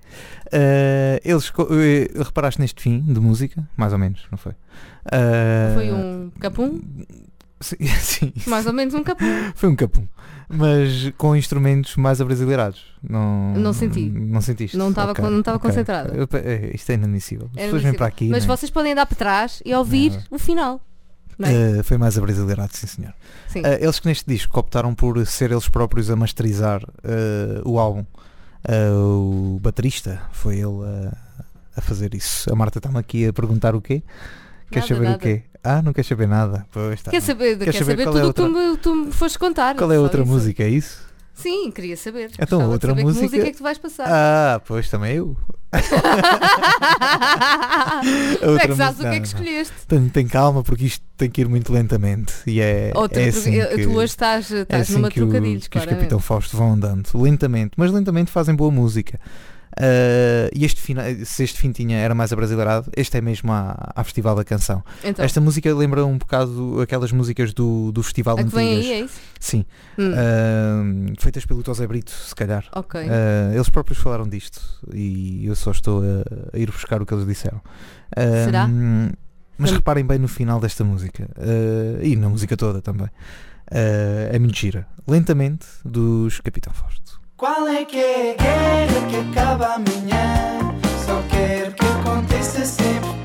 Eh, 0.52 1.22
eles, 1.26 1.52
eh, 1.60 2.24
reparaste 2.24 2.60
neste 2.60 2.82
fim 2.82 3.00
de 3.02 3.20
música? 3.20 3.68
Mais 3.76 3.92
ou 3.94 4.00
menos, 4.00 4.26
não 4.32 4.38
foi? 4.38 4.54
Eh, 5.12 5.72
Foi 5.74 5.92
um 5.92 6.32
capum? 6.40 6.82
Sim, 7.62 7.76
sim, 8.00 8.34
Mais 8.48 8.66
ou 8.66 8.74
menos 8.74 8.94
um 8.94 9.04
capum. 9.04 9.26
foi 9.56 9.70
um 9.70 9.76
capum. 9.76 10.08
Mas 10.48 11.12
com 11.18 11.36
instrumentos 11.36 11.96
mais 11.96 12.22
abrasileirados. 12.22 12.84
Não, 13.02 13.54
Não 13.56 13.74
senti. 13.74 14.10
Não 14.10 14.42
sentiste? 14.42 14.78
Não 14.78 14.90
estava 14.90 15.12
Ok, 15.12 15.24
con- 15.24 15.32
não 15.32 15.40
estava 15.40 15.58
ok. 15.58 15.70
concentrada. 15.70 16.14
É, 16.38 16.72
isto 16.76 16.90
é 16.92 16.94
inadmissível. 16.96 17.48
As 17.52 17.58
Era 17.58 17.66
pessoas 17.66 17.84
vêm 17.84 17.94
para 17.94 18.06
aqui. 18.06 18.30
Mas 18.30 18.44
né? 18.46 18.48
vocês 18.56 18.70
podem 18.70 18.92
andar 18.92 19.06
para 19.08 19.18
trás 19.18 19.62
e 19.66 19.74
ouvir 19.74 20.12
Não. 20.12 20.22
o 20.32 20.40
final. 20.40 20.80
É? 21.42 21.80
Eh, 21.80 21.84
foi 21.84 21.98
mais 21.98 22.18
abrasileirado, 22.18 22.72
sim 22.74 22.88
senhor. 22.88 23.14
Sim. 23.48 23.62
Eh, 23.66 23.80
eles 23.84 24.00
que 24.00 24.08
neste 24.08 24.26
disco 24.26 24.58
optaram 24.60 24.94
por 24.94 25.26
ser 25.26 25.52
eles 25.52 25.68
próprios 25.68 26.10
a 26.12 26.16
masterizar 26.16 26.82
eh, 27.04 27.62
o 27.66 27.80
álbum. 27.80 28.06
O 28.94 29.60
baterista 29.62 30.22
foi 30.32 30.56
ele 30.56 30.84
a, 30.86 31.18
a 31.78 31.82
fazer 31.82 32.14
isso. 32.16 32.52
A 32.52 32.56
Marta 32.56 32.80
está-me 32.80 32.98
aqui 32.98 33.28
a 33.28 33.34
perguntar 33.34 33.76
o 33.76 33.82
quê? 33.82 34.02
Quer 34.72 34.84
saber 34.84 35.10
o 35.16 35.18
quê? 35.20 35.44
Ah, 35.66 35.82
não 35.82 35.92
quer 35.94 36.04
saber 36.06 36.28
nada. 36.28 36.66
Pois 36.72 36.94
está. 36.96 37.12
Quer 37.12 37.22
saber, 37.22 37.58
Quer 37.58 37.66
quer 37.66 37.74
saber 37.74 37.92
saber 37.92 38.04
qual 38.04 38.18
é 38.18 38.22
tudo 38.22 38.30
o 38.30 38.34
que 38.34 38.42
tu 38.42 38.44
outra- 38.46 38.70
me, 38.72 38.78
tu 38.78 38.96
me 39.08 39.12
foste 39.12 39.40
contar. 39.40 39.76
Qual 39.76 39.92
é 39.92 39.96
a 39.98 40.00
outra 40.02 40.22
isso. 40.22 40.32
música? 40.32 40.64
É 40.64 40.70
isso? 40.70 41.04
Sim, 41.34 41.70
queria 41.72 41.98
saber. 41.98 42.30
Então, 42.40 42.60
Gostava 42.60 42.72
outra 42.72 42.90
saber 42.92 43.02
que 43.02 43.06
música- 43.08 43.26
música 43.26 43.44
é 43.48 43.52
que 43.52 43.58
tu 43.58 43.64
vais 43.64 43.78
passar. 43.78 44.06
Ah, 44.08 44.62
pois 44.66 44.90
também 44.90 45.16
eu. 45.18 45.36
Tu 48.40 48.46
é 48.46 48.50
outra 48.50 48.68
que 48.68 48.76
sabes 48.76 49.00
o 49.00 49.04
música- 49.04 49.10
que 49.10 49.16
é 49.16 49.20
que 49.20 49.28
escolheste. 49.28 49.74
Tem, 49.88 50.10
tem 50.10 50.28
calma 50.28 50.64
porque 50.64 50.86
isto 50.86 51.04
tem 51.18 51.30
que 51.30 51.42
ir 51.42 51.48
muito 51.50 51.72
lentamente. 51.74 52.34
E 52.48 52.60
é, 52.62 52.92
Outra, 52.96 53.22
é 53.22 53.28
assim 53.30 53.52
que, 53.52 53.84
tu 53.84 53.92
hoje 53.92 54.06
estás, 54.06 54.52
é 54.52 54.62
estás 54.62 54.82
assim 54.84 54.94
numa 54.94 55.10
que, 55.10 55.22
o- 55.22 55.30
que 55.30 55.78
os. 55.78 55.86
Capitão 55.86 56.20
Fausto 56.20 56.56
vão 56.58 56.74
andando. 56.74 57.10
Lentamente, 57.14 57.72
mas 57.78 57.92
lentamente 57.92 58.32
fazem 58.32 58.56
boa 58.56 58.72
música. 58.72 59.20
Ah, 59.78 60.50
e 60.56 60.64
este 60.66 60.80
fina, 60.82 61.04
se 61.26 61.44
este 61.44 61.60
fim 61.60 61.72
tinha, 61.72 61.98
era 61.98 62.16
mais 62.16 62.32
abrasileirado, 62.32 62.90
este 62.96 63.18
é 63.18 63.22
mesmo 63.22 63.52
à, 63.52 63.92
à 63.96 64.04
Festival 64.04 64.36
da 64.36 64.44
Canção. 64.44 64.84
Então, 65.04 65.24
Esta 65.26 65.42
música 65.42 65.74
lembra 65.76 66.06
um 66.06 66.18
bocado 66.18 66.80
aquelas 66.82 67.12
músicas 67.12 67.54
do, 67.54 67.92
do 67.92 68.02
Festival 68.04 68.40
a 68.40 68.44
vem 68.44 68.70
aí 68.70 68.92
é 68.94 69.00
isso? 69.02 69.20
Sim, 69.40 69.66
Hum, 69.98 70.12
ah, 70.16 71.14
feitas 71.20 71.46
pelo 71.46 71.62
Tosé 71.64 71.86
Brito, 71.88 72.12
se 72.12 72.34
calhar. 72.36 72.66
ok. 72.74 73.02
Ah, 73.10 73.54
eles 73.54 73.70
próprios 73.70 74.00
falaram 74.00 74.28
disto 74.28 74.62
e 74.94 75.46
eu 75.46 75.56
só 75.56 75.72
estou 75.72 76.02
a, 76.02 76.56
a 76.56 76.60
ir 76.60 76.72
buscar 76.72 77.02
o 77.02 77.06
que 77.06 77.14
eles 77.14 77.26
disseram. 77.26 77.62
Será? 78.46 78.68
Mas 78.68 79.70
Vamos- 79.70 79.72
reparem 79.72 80.06
bem 80.06 80.20
no 80.20 80.28
final 80.28 80.60
desta 80.60 80.84
música 80.84 81.30
e 82.02 82.16
na 82.16 82.28
música 82.30 82.56
toda 82.58 82.82
também. 82.82 83.10
Ah, 83.72 84.30
é 84.32 84.40
muito 84.40 84.56
gira. 84.58 84.88
Lentamente, 85.08 85.66
dos 85.84 86.40
Capitão 86.42 86.74
Fausto. 86.74 87.15
Qual 87.38 87.68
é 87.68 87.84
que 87.84 87.98
é 87.98 88.32
a 88.32 88.42
guerra 88.42 89.08
que 89.10 89.18
acaba 89.18 89.74
amanhã? 89.74 90.58
Só 91.06 91.22
quero 91.30 91.74
que 91.74 91.86
aconteça 91.86 92.64
sempre 92.66 93.25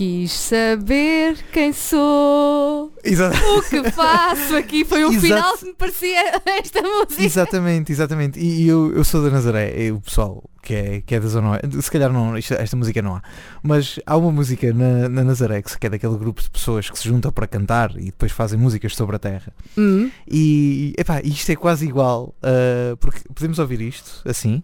Quis 0.00 0.32
saber 0.32 1.36
quem 1.52 1.74
sou, 1.74 2.90
Exato. 3.04 3.36
o 3.36 3.62
que 3.62 3.90
faço 3.90 4.56
aqui. 4.56 4.82
Foi 4.82 5.04
o 5.04 5.12
Exato. 5.12 5.26
final 5.26 5.58
que 5.58 5.64
me 5.66 5.74
parecia 5.74 6.40
esta 6.58 6.80
música. 6.80 7.22
Exatamente, 7.22 7.92
exatamente. 7.92 8.40
E, 8.40 8.62
e 8.62 8.68
eu, 8.68 8.94
eu 8.94 9.04
sou 9.04 9.22
da 9.22 9.28
Nazaré, 9.28 9.74
é 9.88 9.92
o 9.92 10.00
pessoal 10.00 10.42
que 10.62 10.72
é, 10.74 11.00
que 11.02 11.14
é 11.14 11.20
da 11.20 11.28
Zona 11.28 11.50
Oeste. 11.50 11.82
Se 11.82 11.90
calhar 11.90 12.10
não, 12.10 12.34
esta 12.34 12.76
música 12.78 13.02
não 13.02 13.16
há. 13.16 13.22
Mas 13.62 14.00
há 14.06 14.16
uma 14.16 14.32
música 14.32 14.72
na, 14.72 15.06
na 15.10 15.22
Nazaré 15.22 15.60
que 15.60 15.86
é 15.86 15.90
daquele 15.90 16.16
grupo 16.16 16.40
de 16.40 16.48
pessoas 16.48 16.88
que 16.88 16.98
se 16.98 17.06
juntam 17.06 17.30
para 17.30 17.46
cantar 17.46 17.90
e 17.98 18.06
depois 18.06 18.32
fazem 18.32 18.58
músicas 18.58 18.96
sobre 18.96 19.16
a 19.16 19.18
terra. 19.18 19.52
Hum, 19.76 20.10
E 20.26 20.94
epá, 20.96 21.20
isto 21.22 21.52
é 21.52 21.56
quase 21.56 21.84
igual. 21.84 22.34
ah, 22.42 22.96
porque 22.98 23.20
podemos 23.34 23.58
ouvir 23.58 23.82
isto 23.82 24.22
assim. 24.26 24.62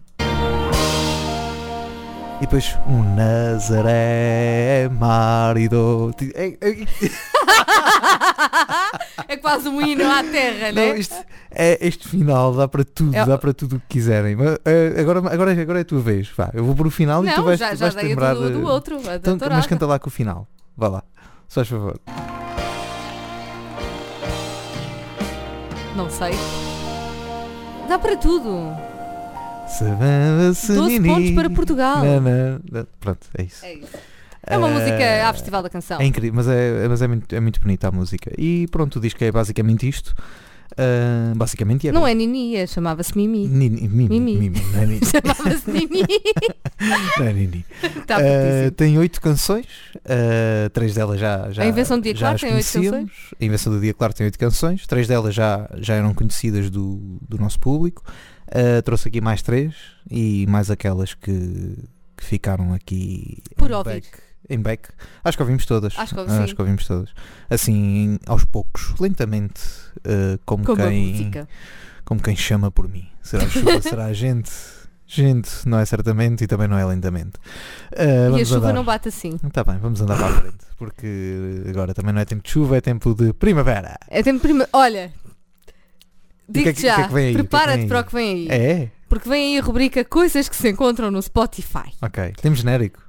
E 2.37 2.41
depois 2.41 2.77
um 2.87 3.15
Nazaré 3.15 4.87
marido. 4.89 6.13
É, 6.35 6.49
é- 6.61 6.85
é 9.33 9.37
quase 9.37 9.67
um 9.67 9.81
hino 9.81 10.03
à 10.09 10.23
terra, 10.23 10.67
Não, 10.71 10.75
né? 10.75 10.99
isto, 10.99 11.15
é, 11.49 11.79
este 11.81 12.07
final 12.07 12.53
dá 12.53 12.67
para 12.67 12.83
tudo, 12.85 13.15
É- 13.15 13.25
dá 13.25 13.37
para 13.39 13.53
tudo 13.53 13.77
o 13.77 13.79
que 13.79 13.87
quiserem. 13.89 14.35
Mas, 14.35 14.59
eh, 14.65 14.93
agora, 14.99 15.19
agora, 15.33 15.59
agora 15.59 15.79
é 15.79 15.81
a 15.81 15.85
tua 15.85 15.99
vez. 15.99 16.29
Vá, 16.37 16.51
eu 16.53 16.63
vou 16.63 16.75
para 16.75 16.87
o 16.87 16.91
final 16.91 17.25
e 17.25 17.29
tu 17.31 17.37
Não, 17.37 17.43
vais, 17.43 17.59
já, 17.59 17.73
já 17.73 17.89
vais 17.89 17.95
lembrar. 18.07 18.35
do, 18.35 18.51
do 18.51 18.61
outro, 18.67 18.99
Então, 18.99 19.35
tourada. 19.37 19.55
mas 19.55 19.65
canta 19.65 19.87
lá 19.87 19.97
com 19.97 20.07
o 20.09 20.11
final. 20.11 20.47
Vá 20.75 20.87
lá. 20.89 21.03
Só 21.47 21.61
faz 21.61 21.69
favor. 21.69 21.99
Não 25.95 26.07
sei. 26.11 26.33
Dá 27.89 27.97
para 27.97 28.15
tudo. 28.15 28.77
Savana 29.67 30.47
12 30.47 30.55
Senini. 30.55 31.09
pontos 31.09 31.31
para 31.31 31.49
Portugal. 31.49 32.03
Não, 32.03 32.21
não, 32.21 32.59
não. 32.71 32.87
Pronto, 32.99 33.27
é 33.37 33.43
isso. 33.43 33.65
É 33.65 33.73
isso. 33.73 33.87
É 34.49 34.57
uma 34.57 34.69
Eh, 34.69 34.73
música 34.73 35.27
à 35.29 35.33
Festival 35.33 35.61
da 35.61 35.69
Canção. 35.69 35.99
É 35.99 36.05
incrível, 36.05 36.33
mas 36.35 36.47
é, 36.47 36.87
mas 36.87 37.01
é, 37.01 37.07
muito, 37.07 37.35
é 37.35 37.39
muito 37.39 37.59
bonita 37.59 37.89
a 37.89 37.91
música. 37.91 38.31
E 38.37 38.65
pronto, 38.71 38.95
o 38.97 39.01
disco 39.01 39.21
é 39.23 39.31
basicamente 39.31 39.87
isto. 39.87 40.15
Ah, 40.75 41.33
basicamente 41.35 41.87
é. 41.87 41.91
Não 41.91 42.05
é 42.05 42.13
Nini, 42.13 42.55
é- 42.55 42.67
chamava-se 42.67 43.15
Mimi. 43.15 43.47
Nini, 43.47 43.87
Mimi, 43.87 44.19
Mimi. 44.19 44.37
Mimi, 44.37 44.61
não 44.73 44.81
é 44.81 44.85
Nini. 44.85 45.01
Chamava-se 45.05 45.69
Mimi. 45.71 46.01
Não 47.17 47.25
é 47.25 47.33
Nini. 47.33 47.65
Está 47.83 48.17
Uh, 48.17 48.71
tem 48.71 48.97
oito 48.97 49.19
canções, 49.19 49.65
uh, 49.97 50.69
três 50.71 50.93
delas 50.93 51.19
já, 51.19 51.51
já 51.51 51.63
A 51.63 51.67
Invenção 51.67 51.97
do 51.97 52.03
Dia 52.03 52.13
Claro 52.13 52.37
tem 52.39 52.53
oito 52.53 52.71
conhecíamos. 52.71 53.11
A 53.39 53.45
Invenção 53.45 53.73
do 53.73 53.79
Dia 53.79 53.93
Claro 53.93 54.13
tem 54.13 54.25
oito 54.25 54.37
canções, 54.37 54.85
três 54.85 55.07
delas 55.07 55.33
já, 55.33 55.67
já 55.77 55.95
eram 55.95 56.13
conhecidas 56.13 56.69
do, 56.69 57.17
do 57.27 57.37
nosso 57.37 57.59
público. 57.59 58.03
Uh, 58.49 58.81
trouxe 58.83 59.07
aqui 59.07 59.19
mais 59.19 59.41
três 59.41 59.73
e 60.09 60.45
mais 60.47 60.69
aquelas 60.69 61.13
que, 61.13 61.77
que 62.15 62.23
ficaram 62.23 62.73
aqui 62.73 63.39
Por 63.55 63.71
ouvir. 63.71 63.95
back, 64.01 64.07
em 64.49 64.59
back. 64.59 64.89
Acho 65.23 65.37
que 65.37 65.43
ouvimos 65.43 65.65
todas. 65.65 65.93
Acho 65.97 66.13
que 66.13 66.19
ouvi. 66.21 66.33
Acho 66.33 66.55
que 66.55 66.61
ouvimos 66.61 66.85
todas. 66.87 67.09
Assim, 67.49 68.17
aos 68.25 68.43
poucos, 68.45 68.93
lentamente, 68.99 69.61
uh, 69.99 70.39
como, 70.45 70.63
Como 70.63 70.81
quem, 70.83 71.31
como 72.05 72.21
quem 72.21 72.35
chama 72.35 72.71
por 72.71 72.87
mim. 72.87 73.07
Será 73.21 73.43
a 73.43 73.49
chuva, 73.49 73.81
será 73.81 74.05
a 74.05 74.13
gente. 74.13 74.51
Gente, 75.09 75.49
não 75.65 75.79
é 75.79 75.85
certamente 75.85 76.43
e 76.43 76.47
também 76.47 76.67
não 76.67 76.77
é 76.77 76.85
lentamente. 76.85 77.37
Uh, 77.93 78.37
E 78.37 78.41
a 78.41 78.45
chuva 78.45 78.57
andar. 78.57 78.73
não 78.73 78.83
bate 78.83 79.07
assim. 79.07 79.37
Tá 79.53 79.63
bem, 79.63 79.77
vamos 79.77 80.01
andar 80.01 80.17
para 80.17 80.27
a 80.27 80.41
frente. 80.41 80.57
Porque 80.77 81.63
agora 81.69 81.93
também 81.93 82.13
não 82.13 82.19
é 82.19 82.25
tempo 82.25 82.43
de 82.43 82.49
chuva, 82.49 82.75
é 82.75 82.81
tempo 82.81 83.15
de 83.15 83.31
primavera. 83.31 83.97
É 84.09 84.21
tempo 84.21 84.41
prima... 84.41 84.67
Olha, 84.73 85.13
o 86.47 86.51
que 86.51 86.59
é 86.59 86.63
digo-te 86.63 86.81
já, 86.81 87.09
é 87.09 87.31
prepara-te 87.33 87.87
para 87.87 88.01
o 88.01 88.03
que 88.03 88.13
vem 88.13 88.29
aí. 88.33 88.47
É? 88.49 88.91
Porque 89.07 89.29
vem 89.29 89.53
aí 89.55 89.61
a 89.61 89.63
rubrica 89.63 90.03
Coisas 90.03 90.49
que 90.49 90.55
se 90.57 90.69
encontram 90.69 91.09
no 91.09 91.21
Spotify. 91.21 91.93
Ok. 92.01 92.33
Temos 92.41 92.59
genérico. 92.59 93.01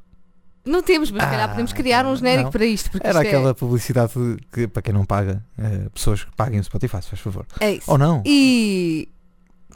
Não 0.68 0.82
temos, 0.82 1.10
mas 1.10 1.22
se 1.24 1.30
calhar 1.30 1.46
Ah, 1.46 1.48
podemos 1.48 1.72
criar 1.72 2.04
um 2.06 2.10
não. 2.10 2.16
genérico 2.16 2.50
para 2.52 2.64
isto. 2.66 2.90
Era 3.00 3.08
isto 3.08 3.22
é- 3.24 3.26
aquela 3.28 3.54
publicidade 3.54 4.12
que, 4.52 4.68
para 4.68 4.82
quem 4.82 4.92
não 4.94 5.04
paga, 5.04 5.44
eh, 5.58 5.88
pessoas 5.94 6.24
que 6.24 6.30
paguem 6.36 6.60
o 6.60 6.64
Spotify, 6.64 7.02
se 7.02 7.08
faz 7.08 7.20
favor. 7.20 7.46
é, 7.60 7.72
isso. 7.74 7.90
Ou 7.90 7.96
não? 7.98 8.22
E 8.26 9.08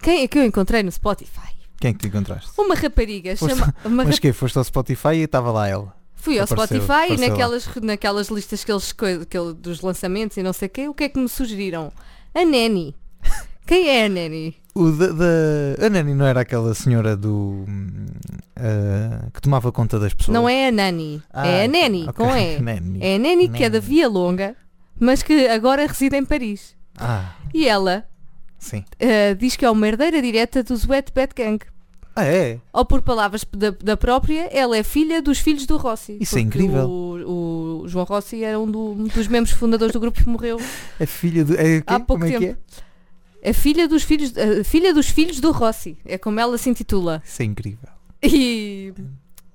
quem 0.02 0.22
é 0.22 0.28
que 0.28 0.38
eu 0.38 0.44
encontrei 0.44 0.82
no 0.82 0.92
Spotify? 0.92 1.52
Quem 1.80 1.90
é 1.90 1.92
que 1.94 1.98
te 2.00 2.06
encontraste? 2.06 2.50
Uma 2.58 2.74
rapariga 2.76 3.36
Foste- 3.36 3.56
chama. 3.58 3.74
Uma 3.84 4.04
Mas 4.04 4.18
que 4.18 4.32
Foste 4.32 4.56
ao 4.58 4.64
Spotify 4.64 5.14
e 5.16 5.22
estava 5.22 5.50
lá 5.50 5.66
ela. 5.68 5.94
Fui 6.14 6.38
ao 6.38 6.44
Apareceu- 6.44 6.80
Spotify 6.80 6.92
e 6.92 6.94
apareceu 7.14 7.18
lá. 7.24 7.28
naquelas, 7.30 7.68
naquelas 7.82 8.28
listas 8.28 8.62
que 8.64 8.70
eles, 8.70 8.92
que 8.92 9.38
dos 9.56 9.80
lançamentos 9.80 10.36
e 10.36 10.42
não 10.42 10.52
sei 10.52 10.66
o 10.68 10.70
quê, 10.70 10.88
o 10.88 10.94
que 10.94 11.04
é 11.04 11.08
que 11.08 11.18
me 11.18 11.28
sugeriram? 11.28 11.92
A 12.32 12.44
Nanny. 12.44 12.94
Quem 13.66 13.88
é 13.88 14.06
a 14.06 14.08
Nanny? 14.08 14.56
O 14.74 14.90
da, 14.90 15.08
da- 15.08 15.86
A 15.86 15.90
Nani 15.90 16.14
não 16.14 16.24
era 16.26 16.40
aquela 16.40 16.74
senhora 16.74 17.14
do. 17.16 17.64
eh, 18.56 19.28
que 19.34 19.40
tomava 19.42 19.70
conta 19.70 19.98
das 19.98 20.14
pessoas? 20.14 20.34
Não 20.34 20.48
é 20.48 20.68
a 20.68 20.72
Nani. 20.72 21.22
Ah, 21.32 21.46
é 21.46 21.64
a 21.64 21.68
Nanny, 21.68 22.06
ok. 22.08 22.12
com 22.26 22.36
E. 22.36 22.58
Nani. 22.62 22.98
É 23.02 23.16
a 23.16 23.18
Nanny 23.18 23.48
que 23.48 23.64
é 23.64 23.70
da. 23.70 23.78
Via 23.80 24.08
Longa, 24.08 24.56
mas 24.98 25.22
que 25.22 25.46
agora 25.48 25.86
reside 25.86 26.16
em 26.16 26.24
Paris. 26.24 26.74
Ah, 26.98 27.34
E 27.52 27.68
ela 27.68 28.04
sim. 28.58 28.84
eh, 28.98 29.34
diz 29.34 29.56
que 29.56 29.64
é 29.64 29.70
uma 29.70 29.86
herdeira 29.88 30.22
direta 30.22 30.62
dos 30.62 30.88
Wet 30.88 31.12
Bad 31.14 31.32
Gang. 31.36 31.58
Ah, 32.14 32.24
é? 32.26 32.58
Ou 32.74 32.84
por 32.84 33.00
palavras 33.02 33.44
da, 33.56 33.70
da 33.70 33.96
própria, 33.96 34.46
ela 34.52 34.76
é 34.76 34.82
filha 34.82 35.22
dos 35.22 35.38
filhos 35.38 35.64
do 35.66 35.78
Rossi. 35.78 36.18
Isso 36.20 36.36
é 36.36 36.40
incrível. 36.42 36.86
O, 36.88 37.82
o 37.84 37.88
João 37.88 38.04
Rossi 38.04 38.44
era 38.44 38.60
um 38.60 38.70
do- 38.70 38.92
um 38.92 39.04
dos 39.04 39.26
membros 39.28 39.54
fundadores 39.54 39.92
do 39.94 40.00
grupo 40.00 40.22
que 40.22 40.28
morreu. 40.28 40.58
É 41.00 41.06
filha 41.06 41.42
do. 41.44 41.54
É? 41.54 41.82
Há 41.86 41.98
pouco 42.00 42.22
Como 42.22 42.24
é 42.26 42.30
que 42.32 42.38
tempo. 42.46 42.60
É? 43.42 43.50
A 43.50 43.54
filha 43.54 43.88
dos 43.88 44.02
filhos, 44.02 44.32
a 44.36 44.64
filha 44.64 44.94
dos 44.94 45.08
filhos 45.08 45.40
do 45.40 45.50
Rossi. 45.50 45.98
É 46.04 46.16
como 46.16 46.38
ela 46.40 46.56
se 46.56 46.70
intitula. 46.70 47.22
Isso 47.24 47.42
é 47.42 47.44
incrível. 47.44 47.88
E 48.22 48.92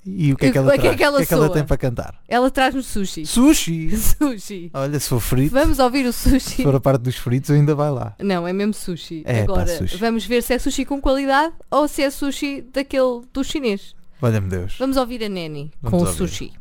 E 0.05 0.31
o 0.33 0.37
que 0.37 0.45
é 0.45 0.51
que 0.51 0.57
ela 0.57 0.67
o 0.75 0.79
que 0.79 0.87
é 0.87 0.95
que 0.95 1.03
ela 1.03 1.17
que 1.17 1.23
é 1.23 1.25
que 1.25 1.33
ela 1.33 1.49
tem 1.49 1.65
para 1.65 1.77
cantar? 1.77 2.21
ela 2.27 2.49
traz-nos 2.51 2.85
sushi. 2.85 3.25
Sushi! 3.25 3.89
sushi. 3.97 4.69
Olha, 4.73 4.99
se 4.99 5.09
for 5.09 5.19
frito, 5.19 5.53
Vamos 5.53 5.79
ouvir 5.79 6.05
o 6.05 6.13
se 6.13 6.29
sushi. 6.39 6.63
for 6.63 6.75
a 6.75 6.79
parte 6.79 7.01
dos 7.01 7.15
fritos, 7.17 7.49
ainda 7.51 7.75
vai 7.75 7.91
lá. 7.91 8.15
Não, 8.19 8.47
é 8.47 8.53
mesmo 8.53 8.73
sushi. 8.73 9.23
É, 9.25 9.43
pá, 9.45 9.53
Agora, 9.53 9.77
sushi. 9.77 9.97
vamos 9.97 10.25
ver 10.25 10.41
se 10.43 10.53
é 10.53 10.59
sushi 10.59 10.85
com 10.85 11.01
qualidade 11.01 11.53
ou 11.71 11.87
se 11.87 12.01
é 12.03 12.09
sushi 12.09 12.61
daquele 12.73 13.21
do 13.33 13.43
chinês. 13.43 13.95
Valha-me 14.19 14.49
Deus. 14.49 14.75
Vamos 14.79 14.97
ouvir 14.97 15.23
a 15.23 15.29
Neni 15.29 15.71
Vamos 15.81 16.03
com 16.03 16.09
o 16.09 16.13
sushi. 16.13 16.51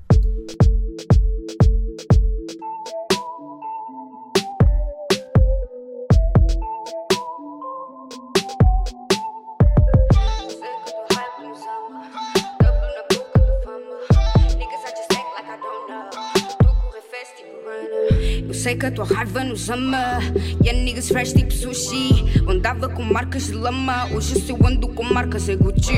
Eu 18.67 18.71
sei 18.71 18.79
que 18.79 18.87
a 18.87 18.91
tua 18.91 19.05
raiva 19.05 19.45
nos 19.45 19.71
ama. 19.71 20.19
E 20.61 20.69
a 20.69 20.73
niggas 20.73 21.07
fresh 21.09 21.33
tipo 21.33 21.53
sushi. 21.53 22.43
Andava 22.49 22.89
com 22.89 23.01
marcas 23.01 23.47
de 23.47 23.53
lama. 23.53 24.09
Hoje 24.13 24.41
se 24.41 24.51
eu 24.51 24.59
ando 24.67 24.89
com 24.89 25.05
marcas 25.05 25.49
é 25.49 25.55
Gucci. 25.55 25.95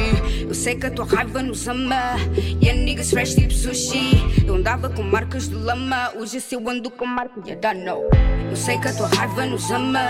Eu 0.47 0.53
sei 0.53 0.75
que 0.75 0.85
a 0.85 0.91
tua 0.91 1.07
raiva 1.07 1.43
nos 1.43 1.67
ama. 1.67 2.17
E 2.61 2.69
a 2.69 2.75
niggas 2.75 3.11
fresh 3.11 3.37
tipo 3.37 3.55
sushi. 3.55 4.45
Eu 4.47 4.57
andava 4.57 4.91
com 4.91 5.03
marcas 5.03 5.49
de 5.49 5.55
lama. 5.55 6.13
Hoje 6.15 6.43
se 6.43 6.57
eu 6.57 6.69
ando 6.69 6.91
com 6.91 7.07
marcas 7.07 7.43
de 7.43 7.57
dano. 7.57 8.03
Eu 8.51 8.57
sei 8.57 8.77
que 8.77 8.89
a 8.89 8.93
tua 8.93 9.09
raiva 9.09 9.47
nos 9.47 9.71
ama. 9.71 10.01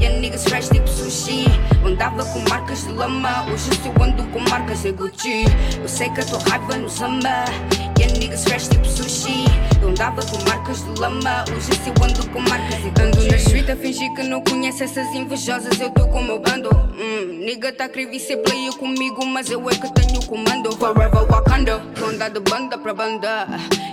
E 0.00 0.06
a 0.06 0.10
niggas 0.18 0.42
fresh 0.42 0.70
tipo 0.70 0.88
sushi. 0.88 1.44
Eu 1.84 1.92
andava 1.92 2.24
com 2.24 2.40
marcas 2.50 2.84
de 2.84 2.94
lama. 2.94 3.44
Hoje 3.44 3.70
se 3.76 3.86
eu 3.86 4.02
ando 4.02 4.24
com 4.24 4.40
marcas 4.50 4.84
é 4.84 4.90
Gucci. 4.90 5.44
Eu 5.80 5.86
sei 5.86 6.10
que 6.10 6.20
a 6.20 6.24
tua 6.24 6.40
raiva 6.40 6.78
nos 6.78 7.00
ama. 7.00 7.44
E 7.98 8.04
a 8.04 8.06
niggas 8.18 8.44
fresh 8.44 8.68
tipo 8.68 8.86
sushi. 8.86 9.44
Eu 9.80 9.88
andava 9.90 10.22
com 10.26 10.38
marcas 10.48 10.84
de 10.84 11.00
lama. 11.00 11.44
Hoje 11.50 11.72
se 11.74 11.88
eu 11.88 12.04
ando 12.04 12.28
com 12.30 12.40
marcas 12.40 12.80
e 12.80 13.02
ando 13.02 13.24
na 13.26 13.36
street 13.36 13.68
a 13.70 13.76
fingir 13.76 14.12
que 14.14 14.22
não 14.22 14.40
conhece 14.42 14.84
essas 14.84 15.06
invejosas. 15.14 15.78
Eu 15.80 15.90
tô 15.90 16.06
com 16.08 16.20
o 16.20 16.24
meu 16.24 16.38
bando. 16.38 16.70
Hum, 16.70 17.44
nigga 17.44 17.72
tá 17.72 17.88
creve 17.88 18.18
ser 18.18 18.38
player 18.38 18.72
comigo, 18.74 19.24
mas 19.26 19.50
eu 19.50 19.68
é 19.68 19.74
que 19.74 19.92
tenho 19.94 20.20
o 20.20 20.26
comando. 20.26 20.72
Forever 20.76 21.26
Wakanda. 21.26 21.82
Vou 21.96 22.08
andar 22.08 22.30
de 22.30 22.40
banda 22.40 22.78
pra 22.78 22.94
banda. 22.94 23.46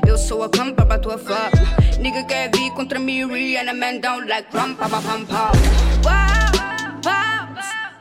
Eu 0.07 0.17
sou 0.17 0.43
a 0.43 0.49
campa 0.49 0.85
pra 0.85 0.97
tua 0.99 1.17
fã. 1.17 1.49
Nigga 1.99 2.23
quer 2.23 2.49
vir 2.55 2.71
contra 2.71 2.99
mim, 2.99 3.25
Rihanna 3.25 3.73
man 3.73 3.99
down 3.99 4.27
like 4.27 4.49
pam 4.51 4.73
pam 4.75 4.89
pam 4.89 5.25
pam 5.25 5.51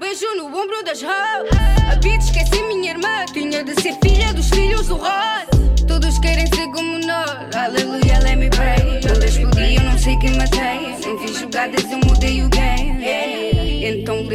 beijo 0.08 0.34
no 0.36 0.46
ombro 0.46 0.82
das 0.84 1.02
hoes. 1.02 1.50
A 1.90 1.96
bitch 1.96 2.24
esqueci 2.24 2.62
minha 2.62 2.77
jogadas 11.58 11.90
eu 11.90 11.98
mudei 11.98 12.40
o 12.40 12.57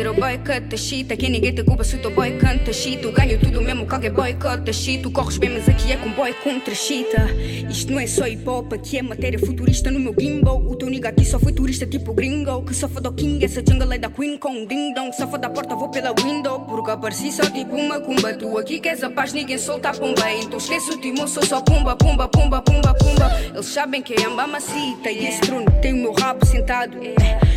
little 0.03 0.19
boy, 0.19 0.37
cut 0.39 0.73
a 0.73 0.77
shit. 0.77 1.11
Aqui 1.13 1.29
ninguém 1.29 1.55
te 1.55 1.63
culpa 1.63 1.83
se 1.83 1.95
o 1.95 1.99
teu 1.99 2.11
boy 2.11 2.37
canta 2.37 2.73
shit. 2.73 3.01
Eu 3.01 3.13
ganho 3.13 3.39
tudo 3.39 3.61
mesmo, 3.61 3.87
qualquer 3.87 4.11
boy 4.11 4.33
canta 4.33 4.73
shit. 4.73 5.01
Tu 5.01 5.09
corres 5.09 5.37
bem, 5.37 5.51
mas 5.51 5.69
aqui 5.69 5.93
é 5.93 5.97
com 5.97 6.11
boy 6.11 6.33
contra 6.43 6.75
chita. 6.75 7.25
Isto 7.69 7.93
não 7.93 7.99
é 8.01 8.07
só 8.07 8.27
hip 8.27 8.47
hop, 8.47 8.73
aqui 8.73 8.97
é 8.97 9.01
matéria 9.01 9.39
futurista 9.39 9.89
no 9.89 9.99
meu 9.99 10.13
gimbal. 10.19 10.61
O 10.61 10.75
teu 10.75 10.89
nigga 10.89 11.09
aqui 11.09 11.23
só 11.23 11.39
foi 11.39 11.53
turista 11.53 11.85
tipo 11.85 12.13
gringo. 12.13 12.63
Que 12.63 12.73
só 12.73 12.89
foda 12.89 13.09
o 13.09 13.13
king, 13.13 13.43
essa 13.43 13.63
jungle 13.65 13.93
é 13.93 13.97
da 13.97 14.09
queen 14.09 14.37
com 14.37 14.65
ding 14.65 14.93
dong. 14.93 15.15
Só 15.15 15.25
foda 15.25 15.47
a 15.47 15.49
porta, 15.49 15.73
vou 15.73 15.89
pela 15.89 16.13
window. 16.21 16.59
Porque 16.61 16.91
apareci 16.91 17.31
só 17.31 17.43
tipo 17.49 17.73
uma 17.75 18.01
cumba. 18.01 18.33
Tu 18.33 18.57
aqui 18.57 18.79
queres 18.79 19.03
a 19.03 19.09
paz, 19.09 19.31
ninguém 19.31 19.57
solta 19.57 19.89
a 19.89 19.93
pomba. 19.93 20.29
Então 20.33 20.57
esquece 20.57 20.91
o 20.91 20.97
timão, 20.99 21.27
sou 21.27 21.45
só 21.45 21.61
pumba, 21.61 21.95
pumba, 21.95 22.27
pumba, 22.27 22.61
pumba, 22.61 22.93
pumba. 22.93 23.31
Eles 23.53 23.67
sabem 23.67 24.01
que 24.01 24.13
é 24.21 24.25
amba 24.25 24.47
macita. 24.47 25.09
E 25.09 25.27
esse 25.27 25.39
trono 25.41 25.65
tem 25.81 25.93
o 25.93 25.97
meu 25.97 26.11
rabo 26.11 26.45
sentado. 26.45 26.97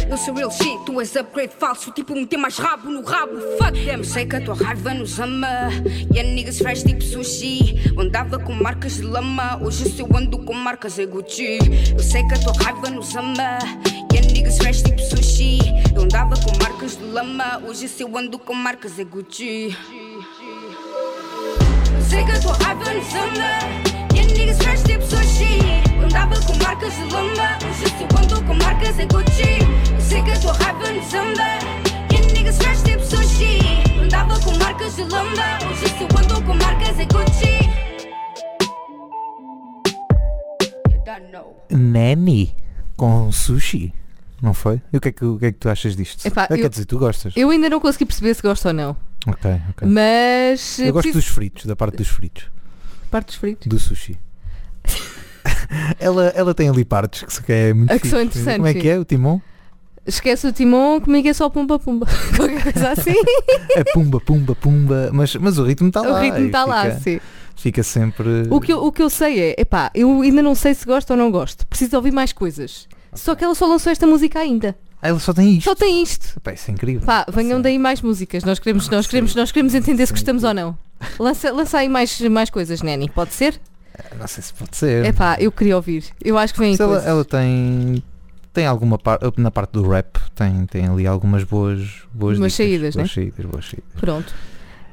Eu 0.08 0.16
sou 0.16 0.34
real 0.34 0.52
shit, 0.52 0.84
tu 0.84 1.00
és 1.00 1.16
upgrade 1.16 1.52
falso. 1.58 1.90
Tipo, 1.90 2.14
um 2.14 2.24
tem 2.36 2.42
mais 2.42 2.58
rabo 2.58 2.90
no 2.90 3.02
rabo. 3.02 3.32
Fuck 3.58 3.84
them. 3.84 4.04
Sei 4.04 4.26
que 4.26 4.36
a 4.36 4.40
tua 4.40 4.54
raiva 4.54 4.92
nos 4.92 5.18
ama. 5.18 5.70
E 6.12 6.20
a 6.20 6.22
niggas 6.22 6.58
fresh 6.58 6.82
tipo 6.82 7.02
sushi. 7.02 7.92
Eu 7.94 8.00
Andava 8.02 8.38
com 8.38 8.52
marcas 8.52 8.96
de 8.96 9.02
lama. 9.02 9.58
Hoje 9.62 9.88
se 9.88 10.00
eu 10.00 10.08
ando 10.14 10.38
com 10.38 10.52
marcas 10.52 10.98
é 10.98 11.06
Gucci. 11.06 11.58
Eu 11.92 11.98
sei 11.98 12.22
que 12.26 12.34
a 12.34 12.38
tua 12.38 12.52
raiva 12.62 12.90
nos 12.90 13.16
ama. 13.16 13.58
E 14.12 14.18
a 14.18 14.20
niggas 14.20 14.58
fresh 14.58 14.82
tipo 14.82 15.00
sushi. 15.00 15.58
Eu 15.94 16.02
andava 16.02 16.34
com 16.36 16.62
marcas 16.62 16.98
de 16.98 17.04
lama. 17.04 17.62
Hoje 17.66 17.88
se 17.88 18.02
eu 18.02 18.16
ando 18.16 18.38
com 18.38 18.54
marcas 18.54 18.98
é 18.98 19.04
Gucci. 19.04 19.74
Eu 21.94 22.02
sei 22.02 22.22
que 22.24 22.32
a 22.32 22.40
tua 22.40 22.52
raiva 22.52 22.92
nos 22.92 23.14
ama. 23.14 23.96
Niggas 24.36 24.58
fresh 24.58 24.82
tipo 24.82 25.02
sushi. 25.02 25.58
Andava 26.04 26.38
com 26.42 26.54
marcas 26.62 26.92
de 26.94 27.04
lama. 27.04 27.58
Hoje 27.66 27.86
se 27.96 28.04
ando 28.04 28.44
com 28.44 28.54
marcas 28.54 28.98
é 28.98 29.06
Gucci. 29.06 29.58
Eu 29.94 30.00
sei 30.00 30.22
que 30.22 30.30
a 30.32 30.38
tua 30.38 30.52
raiva 30.52 30.90
nos 30.92 31.14
ama. 31.14 31.95
A 32.48 32.52
fresh 32.52 32.82
tipo 32.82 33.02
sushi. 33.04 33.58
Andava 34.02 34.38
com 34.40 34.56
marcas 34.58 34.94
de. 34.96 35.02
Hoje 35.02 35.96
ando 36.18 36.42
com 36.44 36.54
marcas 36.54 36.98
é 36.98 37.04
Gucci. 37.06 37.56
Nani 41.70 42.54
com 42.96 43.30
sushi. 43.32 43.92
Não 44.42 44.52
foi? 44.52 44.80
E 44.92 44.96
o 44.96 45.00
que 45.00 45.08
é 45.08 45.12
que, 45.12 45.24
o 45.24 45.38
que, 45.38 45.46
é 45.46 45.52
que 45.52 45.58
tu 45.58 45.68
achas 45.68 45.96
disto? 45.96 46.24
Epá, 46.26 46.46
eu- 46.50 46.56
Quer 46.58 46.68
dizer, 46.68 46.84
tu 46.84 46.98
gostas? 46.98 47.32
Eu 47.36 47.50
ainda 47.50 47.68
não 47.70 47.80
consegui 47.80 48.04
perceber 48.04 48.34
se 48.34 48.42
gosto 48.42 48.66
ou 48.66 48.72
não. 48.74 48.96
Ok, 49.26 49.50
ok. 49.70 49.88
Mas. 49.88 50.78
Eu 50.78 50.92
gosto 50.92 51.04
preciso- 51.08 51.18
dos 51.18 51.26
fritos, 51.34 51.66
da 51.66 51.74
parte 51.74 51.96
dos 51.96 52.08
fritos, 52.08 52.44
Parte 53.10 53.26
dos 53.28 53.36
fritos. 53.36 53.66
do 53.66 53.78
sushi. 53.78 54.16
ela, 55.98 56.26
ela 56.28 56.54
tem 56.54 56.68
ali 56.68 56.84
partes 56.84 57.38
que, 57.40 57.52
é 57.52 57.74
muito 57.74 57.90
Ah, 57.90 57.98
que 57.98 58.06
são 58.08 58.20
interessantes, 58.20 58.56
Como 58.56 58.68
é 58.68 58.74
que 58.74 58.88
é 58.88 58.98
o 58.98 59.04
timão? 59.04 59.42
Esquece 60.06 60.46
o 60.46 60.52
timão, 60.52 61.00
comigo 61.00 61.28
é 61.28 61.32
só 61.32 61.48
pumba 61.48 61.78
pumba. 61.78 62.06
Qualquer 62.36 62.72
coisa 62.72 62.90
assim. 62.90 63.14
É 63.74 63.84
pumba, 63.92 64.20
pumba, 64.20 64.54
pumba. 64.54 65.10
Mas, 65.12 65.34
mas 65.36 65.58
o 65.58 65.64
ritmo 65.64 65.88
está 65.88 66.02
o 66.02 66.10
lá. 66.10 66.20
ritmo 66.20 66.40
e 66.40 66.46
está 66.46 66.64
lá, 66.64 66.90
sim. 66.92 67.20
Fica 67.56 67.82
sempre. 67.82 68.44
O 68.50 68.60
que, 68.60 68.72
eu, 68.72 68.84
o 68.84 68.92
que 68.92 69.02
eu 69.02 69.10
sei 69.10 69.40
é, 69.40 69.60
epá, 69.60 69.90
eu 69.94 70.20
ainda 70.20 70.42
não 70.42 70.54
sei 70.54 70.74
se 70.74 70.84
gosto 70.84 71.10
ou 71.10 71.16
não 71.16 71.30
gosto. 71.30 71.66
Preciso 71.66 71.96
ouvir 71.96 72.12
mais 72.12 72.32
coisas. 72.32 72.86
Só 73.14 73.34
que 73.34 73.42
ela 73.42 73.54
só 73.54 73.66
lançou 73.66 73.90
esta 73.90 74.06
música 74.06 74.38
ainda. 74.38 74.76
Ah, 75.00 75.08
ela 75.08 75.18
só 75.18 75.32
tem 75.32 75.56
isto. 75.56 75.64
Só 75.64 75.74
tem 75.74 76.02
isto. 76.02 76.34
Epá, 76.36 76.52
isso 76.52 76.70
é 76.70 76.74
incrível. 76.74 77.06
Pá, 77.06 77.26
venham 77.32 77.58
Sim. 77.58 77.62
daí 77.62 77.78
mais 77.78 78.00
músicas. 78.02 78.44
Nós 78.44 78.58
queremos, 78.58 78.88
nós 78.88 79.06
queremos, 79.06 79.34
nós 79.34 79.50
queremos 79.50 79.74
entender 79.74 80.06
se 80.06 80.10
Sim. 80.10 80.14
gostamos 80.14 80.44
ou 80.44 80.54
não. 80.54 80.76
Lança, 81.18 81.50
lança 81.52 81.78
aí 81.78 81.88
mais, 81.88 82.20
mais 82.20 82.50
coisas, 82.50 82.82
Neni. 82.82 83.08
Pode 83.08 83.32
ser? 83.32 83.60
Não 84.18 84.26
sei 84.26 84.42
se 84.42 84.52
pode 84.52 84.76
ser. 84.76 85.04
Epá, 85.06 85.36
eu 85.40 85.50
queria 85.50 85.76
ouvir. 85.76 86.04
Eu 86.22 86.36
acho 86.36 86.52
que 86.52 86.60
vem 86.60 86.76
ela, 86.78 87.02
ela 87.02 87.24
tem. 87.24 88.02
Tem 88.56 88.66
alguma 88.66 88.98
parte. 88.98 89.22
Na 89.36 89.50
parte 89.50 89.72
do 89.72 89.86
rap, 89.86 90.18
tem, 90.34 90.64
tem 90.64 90.86
ali 90.86 91.06
algumas 91.06 91.44
boas. 91.44 91.80
boas 92.14 92.36
dicas. 92.38 92.54
saídas, 92.54 92.94
boas 92.94 93.08
né? 93.08 93.14
saídas, 93.14 93.44
boas 93.44 93.64
saídas. 93.66 93.84
Pronto. 94.00 94.34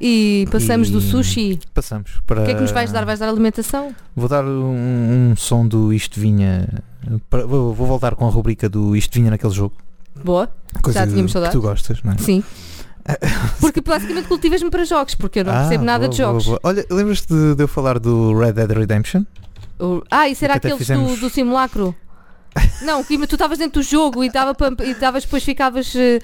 E 0.02 0.46
passamos 0.52 0.90
do 0.90 1.00
E- 1.00 1.02
sushi. 1.02 1.60
Passamos 1.74 2.12
para. 2.28 2.42
O 2.42 2.46
que 2.46 2.52
é 2.52 2.56
que 2.56 2.60
nos 2.62 2.72
vais 2.72 2.92
dar? 2.92 3.06
Vais 3.06 3.20
dar 3.20 3.30
alimentação? 3.30 3.96
Vou 4.14 4.28
dar 4.28 4.44
um, 4.44 5.32
um 5.32 5.36
som 5.38 5.66
do 5.66 5.94
Isto 5.94 6.20
Vinha. 6.20 6.68
para- 7.30 7.46
vou, 7.46 7.74
vou 7.74 7.88
voltar 7.88 8.16
com 8.16 8.28
a 8.28 8.30
rubrica 8.30 8.68
do 8.68 8.98
Isto 8.98 9.14
Vinha 9.14 9.32
naquele 9.32 9.54
jogo. 9.54 9.76
Boa. 10.26 10.50
Coisa 10.82 11.00
Já 11.00 11.08
tínhamos 11.08 11.28
que 11.32 11.34
saudades. 11.34 11.56
tu 11.58 11.62
gostas, 11.62 12.04
não 12.04 12.12
é? 12.12 12.18
Sim. 12.18 12.44
Porque 13.62 13.80
basicamente 13.80 14.28
cultivas-me 14.28 14.70
para 14.70 14.84
jogos, 14.84 15.16
porque 15.16 15.40
eu 15.40 15.46
não 15.46 15.54
Ah, 15.54 15.60
percebo 15.62 15.86
nada 15.86 16.00
boa, 16.06 16.10
de 16.10 16.18
jogos. 16.18 16.46
boa, 16.46 16.60
boa. 16.62 16.72
Olha, 16.74 16.86
lembras-te 16.92 17.34
de, 17.34 17.56
de 17.56 17.64
eu 17.64 17.68
falar 17.70 17.98
do 17.98 18.38
Red 18.38 18.54
Dead 18.54 18.72
Redemption? 18.72 19.24
O- 19.80 20.02
Ah, 20.12 20.28
isso 20.30 20.44
era 20.44 20.54
Que 20.54 20.58
até 20.60 20.68
aqueles 20.70 20.88
fizemos- 20.88 21.16
do, 21.20 21.28
do 21.28 21.30
simulacro. 21.30 21.96
Não, 22.82 23.04
tu 23.04 23.14
estavas 23.24 23.58
dentro 23.58 23.82
do 23.82 23.84
jogo 23.84 24.24
e 24.24 24.30
dava 24.30 24.56
e 24.84 24.94
davas 24.94 25.24
depois 25.24 25.44
ficavas 25.44 25.94
eh, 25.96 26.20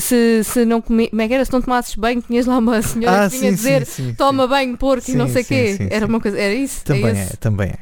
se, 0.00 0.44
se 0.44 0.64
não 0.64 0.82
comi, 0.82 1.08
como 1.08 1.22
é 1.22 1.28
que 1.28 1.34
era? 1.34 1.44
Se 1.44 1.52
não 1.52 1.62
tomasses 1.62 1.94
banho, 1.94 2.20
tinhas 2.20 2.46
lá 2.46 2.58
uma 2.58 2.82
senhora 2.82 3.30
que 3.30 3.38
vinha 3.38 3.52
dizer 3.52 3.82
Ah, 3.82 3.86
sim, 3.86 4.14
toma 4.14 4.46
banho, 4.46 4.76
porco 4.76 5.10
e 5.10 5.14
não 5.14 5.26
Sim, 5.28 5.32
sei 5.32 5.42
o 5.42 5.44
sim, 5.44 5.54
quê. 5.54 5.74
sim, 5.76 5.88
era 5.90 6.06
sim. 6.06 6.12
uma 6.12 6.20
coisa, 6.20 6.38
era 6.38 6.54
isso? 6.54 6.84
Também 6.84 7.16
é, 7.16 7.22
é, 7.22 7.26
também 7.38 7.68
é. 7.70 7.78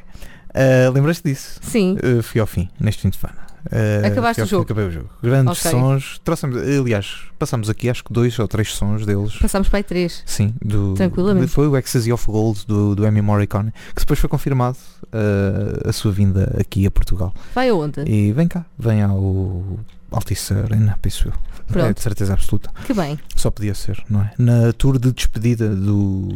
Ah, 0.53 0.89
Lembras-te 0.91 1.23
disso? 1.29 1.59
Sim. 1.61 1.97
Uh, 2.03 2.21
fui 2.21 2.39
ao 2.39 2.47
fim, 2.47 2.69
neste 2.79 3.01
fim 3.01 3.09
de 3.09 3.17
semana. 3.17 3.50
Uh, 3.65 4.05
Acabaste 4.07 4.41
ao 4.41 4.47
o 4.47 4.49
jogo? 4.49 4.63
Acabei 4.63 4.85
o 4.85 4.91
jogo. 4.91 5.09
Grandes 5.21 5.59
Ok. 5.65 5.71
sons. 5.71 6.19
Trouxemos, 6.23 6.57
aliás, 6.57 7.19
passamos 7.37 7.69
aqui 7.69 7.89
acho 7.89 8.03
que 8.03 8.11
dois 8.11 8.37
ou 8.39 8.47
três 8.47 8.73
sons 8.73 9.05
deles. 9.05 9.35
Passámos 9.37 9.69
para 9.69 9.79
aí 9.79 9.83
três. 9.83 10.23
Sim, 10.25 10.53
do, 10.63 10.93
Tranquilamente. 10.95 11.47
Foi 11.47 11.67
o 11.67 11.77
Ecstasy 11.77 12.11
of 12.11 12.25
Gold 12.25 12.65
do, 12.67 12.95
do 12.95 13.05
Amy 13.05 13.21
Morricone, 13.21 13.71
que 13.95 14.01
depois 14.01 14.19
foi 14.19 14.29
confirmado 14.29 14.77
uh, 15.05 15.89
a 15.89 15.91
sua 15.91 16.11
vinda 16.11 16.55
aqui 16.59 16.85
a 16.85 16.91
Portugal. 16.91 17.33
Vai 17.53 17.69
aonde? 17.69 18.01
E 18.05 18.31
vem 18.31 18.47
cá, 18.47 18.65
vem 18.77 19.01
ao 19.01 19.79
Altice 20.11 20.53
Arena, 20.53 20.97
penso 21.01 21.27
eu. 21.29 21.33
É 21.69 21.73
Pronto. 21.73 21.93
de 21.95 22.01
certeza 22.01 22.33
absoluta. 22.33 22.69
Que 22.85 22.93
bem, 22.93 23.17
Só 23.35 23.49
podia 23.49 23.73
ser, 23.73 24.03
não 24.09 24.21
é? 24.23 24.33
Na 24.37 24.73
tour 24.73 24.99
de 24.99 25.09
despedida 25.13 25.73
do, 25.73 26.27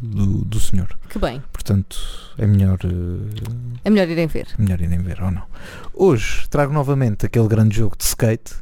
do, 0.00 0.26
do 0.46 0.58
senhor. 0.60 0.88
que 1.10 1.18
bem. 1.18 1.42
Portanto, 1.52 1.98
é 2.38 2.46
melhor. 2.46 2.78
uh, 2.84 3.28
É 3.84 3.90
melhor 3.90 4.08
irem 4.08 4.26
ver. 4.26 4.46
melhor 4.58 4.80
irem 4.80 4.98
ver 5.00 5.20
ou 5.22 5.30
não. 5.30 5.42
Hoje 5.92 6.48
trago 6.48 6.72
novamente 6.72 7.26
aquele 7.26 7.48
grande 7.48 7.76
jogo 7.76 7.96
de 7.98 8.04
skate 8.04 8.54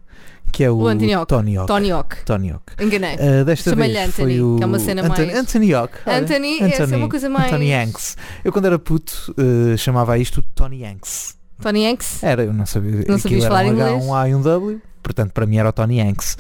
que 0.52 0.64
é 0.64 0.70
o, 0.70 0.76
O 0.78 0.86
Anthony 0.88 1.12
Hawk. 1.12 1.28
Tony 1.28 1.56
Hawk. 1.56 1.66
Tony 1.68 1.90
Hawk. 1.92 2.16
Tony 2.24 2.50
Hawk. 2.50 2.72
Enganei. 2.82 3.16
Uh, 3.16 3.44
desta 3.44 3.70
Chama-lhe 3.70 3.92
vez 3.92 4.08
Anthony, 4.08 4.32
foi 4.38 4.42
o 4.42 4.56
que 4.56 4.62
é 4.62 4.66
uma 4.66 4.78
cena 4.78 5.02
Anthony, 5.02 5.26
mais- 5.26 5.38
Anthony 5.38 5.74
Hawk. 5.74 5.94
olha. 6.06 6.18
Anthony, 6.18 6.60
essa 6.62 6.82
é 6.94 6.96
uma 6.96 7.08
coisa 7.08 7.28
mais- 7.28 7.46
Anthony 7.52 7.72
Hanks. 7.74 8.16
Eu 8.44 8.52
quando 8.52 8.64
era 8.64 8.78
puto 8.78 9.34
uh, 9.38 9.76
chamava 9.78 10.16
isto 10.18 10.42
Tony 10.54 10.84
Hanks. 10.84 11.36
Tony 11.60 11.86
Hanks? 11.86 12.22
Era, 12.22 12.44
eu 12.44 12.52
não 12.52 12.66
sabia. 12.66 13.04
Não 13.08 13.18
sabias 13.18 13.44
era 13.44 13.54
falar 13.54 13.66
um 13.66 13.70
H, 13.70 13.72
inglês? 13.90 14.04
um 14.04 14.14
A 14.14 14.28
e 14.28 14.34
um 14.34 14.42
W. 14.42 14.80
Portanto, 15.02 15.32
para 15.32 15.46
mim 15.46 15.56
era 15.58 15.68
o 15.68 15.72
Tony 15.72 16.00
Hanks. 16.00 16.36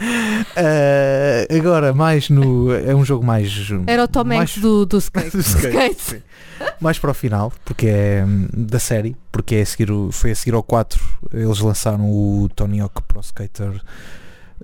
Uh, 0.00 1.52
agora, 1.58 1.92
mais 1.92 2.28
no. 2.30 2.72
É 2.74 2.94
um 2.94 3.04
jogo 3.04 3.24
mais. 3.24 3.52
Era 3.86 4.04
o 4.04 4.08
Tom 4.08 4.24
mais- 4.24 4.40
Hanks 4.50 4.58
do, 4.62 4.84
do 4.86 4.98
skate. 4.98 5.30
do 5.30 5.40
skate, 5.40 6.02
sim. 6.02 6.22
mais 6.80 6.98
para 6.98 7.10
o 7.10 7.14
final, 7.14 7.52
porque 7.64 7.86
é 7.86 8.24
hum, 8.26 8.48
da 8.52 8.78
série, 8.78 9.16
porque 9.30 9.56
é 9.56 9.62
a 9.62 9.66
seguir 9.66 9.90
o- 9.90 10.10
foi 10.10 10.30
a 10.30 10.34
seguir 10.34 10.54
ao 10.54 10.62
4, 10.62 11.00
eles 11.32 11.58
lançaram 11.60 12.10
o 12.10 12.48
Tony 12.54 12.80
Hawk 12.80 13.02
Pro 13.02 13.20
Skater 13.20 13.80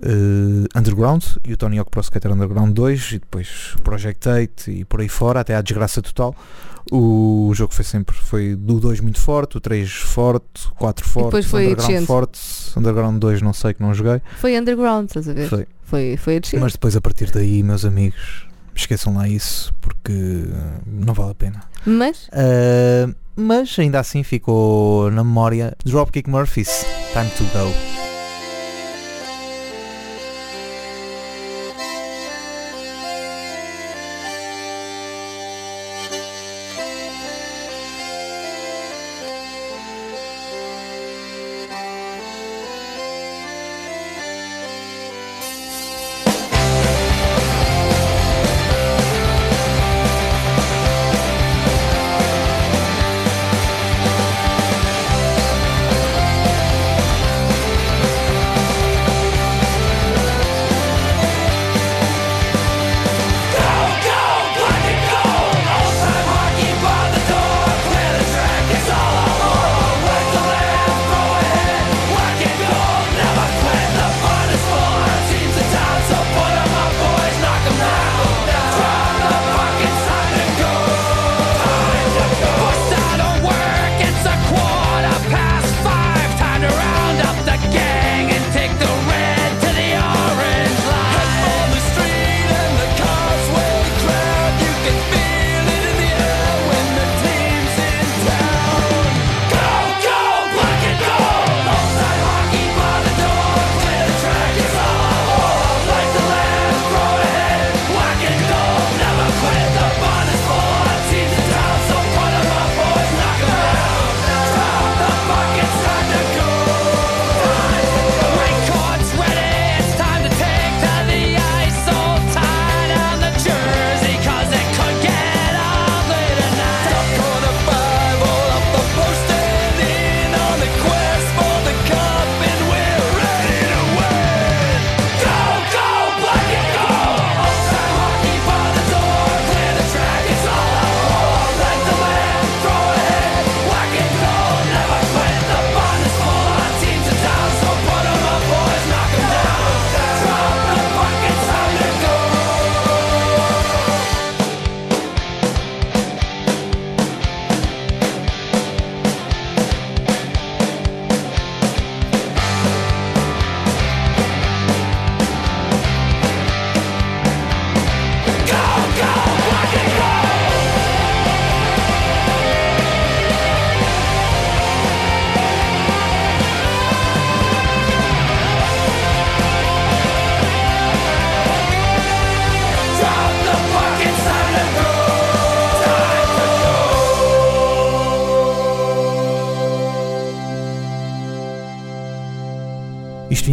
eh, 0.01 0.79
Underground 0.79 1.23
e 1.47 1.53
o 1.53 1.57
Tony 1.57 1.77
Hawk 1.79 1.89
Pro 1.91 2.01
Skater 2.01 2.31
Underground 2.31 2.73
2 2.73 3.11
e 3.13 3.19
depois 3.19 3.75
Project 3.83 4.27
8 4.27 4.71
e 4.71 4.85
por 4.85 5.01
aí 5.01 5.09
fora, 5.09 5.39
até 5.41 5.55
à 5.55 5.61
desgraça 5.61 6.01
total. 6.01 6.35
O 6.91 7.51
jogo 7.53 7.73
foi 7.73 7.85
sempre, 7.85 8.15
foi 8.15 8.55
do 8.55 8.79
2 8.79 8.99
muito 9.01 9.19
forte, 9.19 9.57
o 9.57 9.59
3 9.59 9.91
forte, 9.91 10.67
o 10.71 10.75
4 10.75 11.05
forte, 11.05 11.25
depois 11.25 11.45
foi 11.45 11.63
Underground 11.65 11.87
descendo. 11.91 12.07
forte, 12.07 12.39
Underground 12.77 13.19
2 13.19 13.41
não 13.41 13.53
sei 13.53 13.73
que 13.75 13.81
não 13.81 13.93
joguei, 13.93 14.21
Foi 14.37 14.57
underground, 14.57 15.05
estás 15.07 15.29
a 15.29 15.33
ver? 15.33 15.47
foi. 15.47 15.67
Foi, 15.83 16.17
foi. 16.17 16.41
Mas 16.59 16.73
depois 16.73 16.95
a 16.95 17.01
partir 17.01 17.31
daí, 17.31 17.61
meus 17.63 17.83
amigos, 17.83 18.47
esqueçam 18.75 19.15
lá 19.15 19.27
isso 19.27 19.73
porque 19.81 20.45
não 20.85 21.13
vale 21.13 21.31
a 21.31 21.35
pena. 21.35 21.61
Mas, 21.85 22.27
Uh, 22.27 23.13
mas 23.35 23.75
ainda 23.79 23.99
assim 23.99 24.21
ficou 24.23 25.09
na 25.11 25.23
memória 25.23 25.75
Dropkick 25.85 26.29
Murphys 26.29 26.85
Time 27.13 27.29
to 27.37 27.43
Go. 27.57 27.98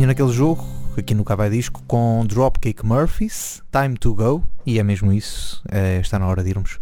Vinha 0.06 0.08
naquele 0.08 0.32
jogo, 0.32 0.64
aqui 0.96 1.14
no 1.14 1.24
Cabo 1.24 1.48
Disco, 1.48 1.82
com 1.86 2.24
Dropkick 2.26 2.86
Murphys, 2.86 3.62
Time 3.72 3.96
to 3.96 4.14
Go, 4.14 4.44
e 4.64 4.78
é 4.78 4.82
mesmo 4.82 5.12
isso, 5.12 5.62
é, 5.68 5.98
está 5.98 6.18
na 6.18 6.26
hora 6.28 6.44
de 6.44 6.50
irmos. 6.50 6.78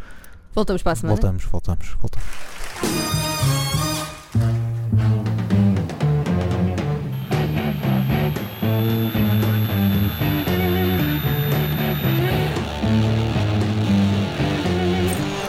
Voltamos 0.54 0.82
para 0.82 0.92
a 0.92 0.94
semana. 0.94 1.14
Voltamos, 1.14 1.44
voltamos, 1.44 1.96
voltamos. 2.00 2.26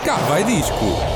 Cá 0.05 0.15
vai 0.29 0.43
disco. 0.45 1.14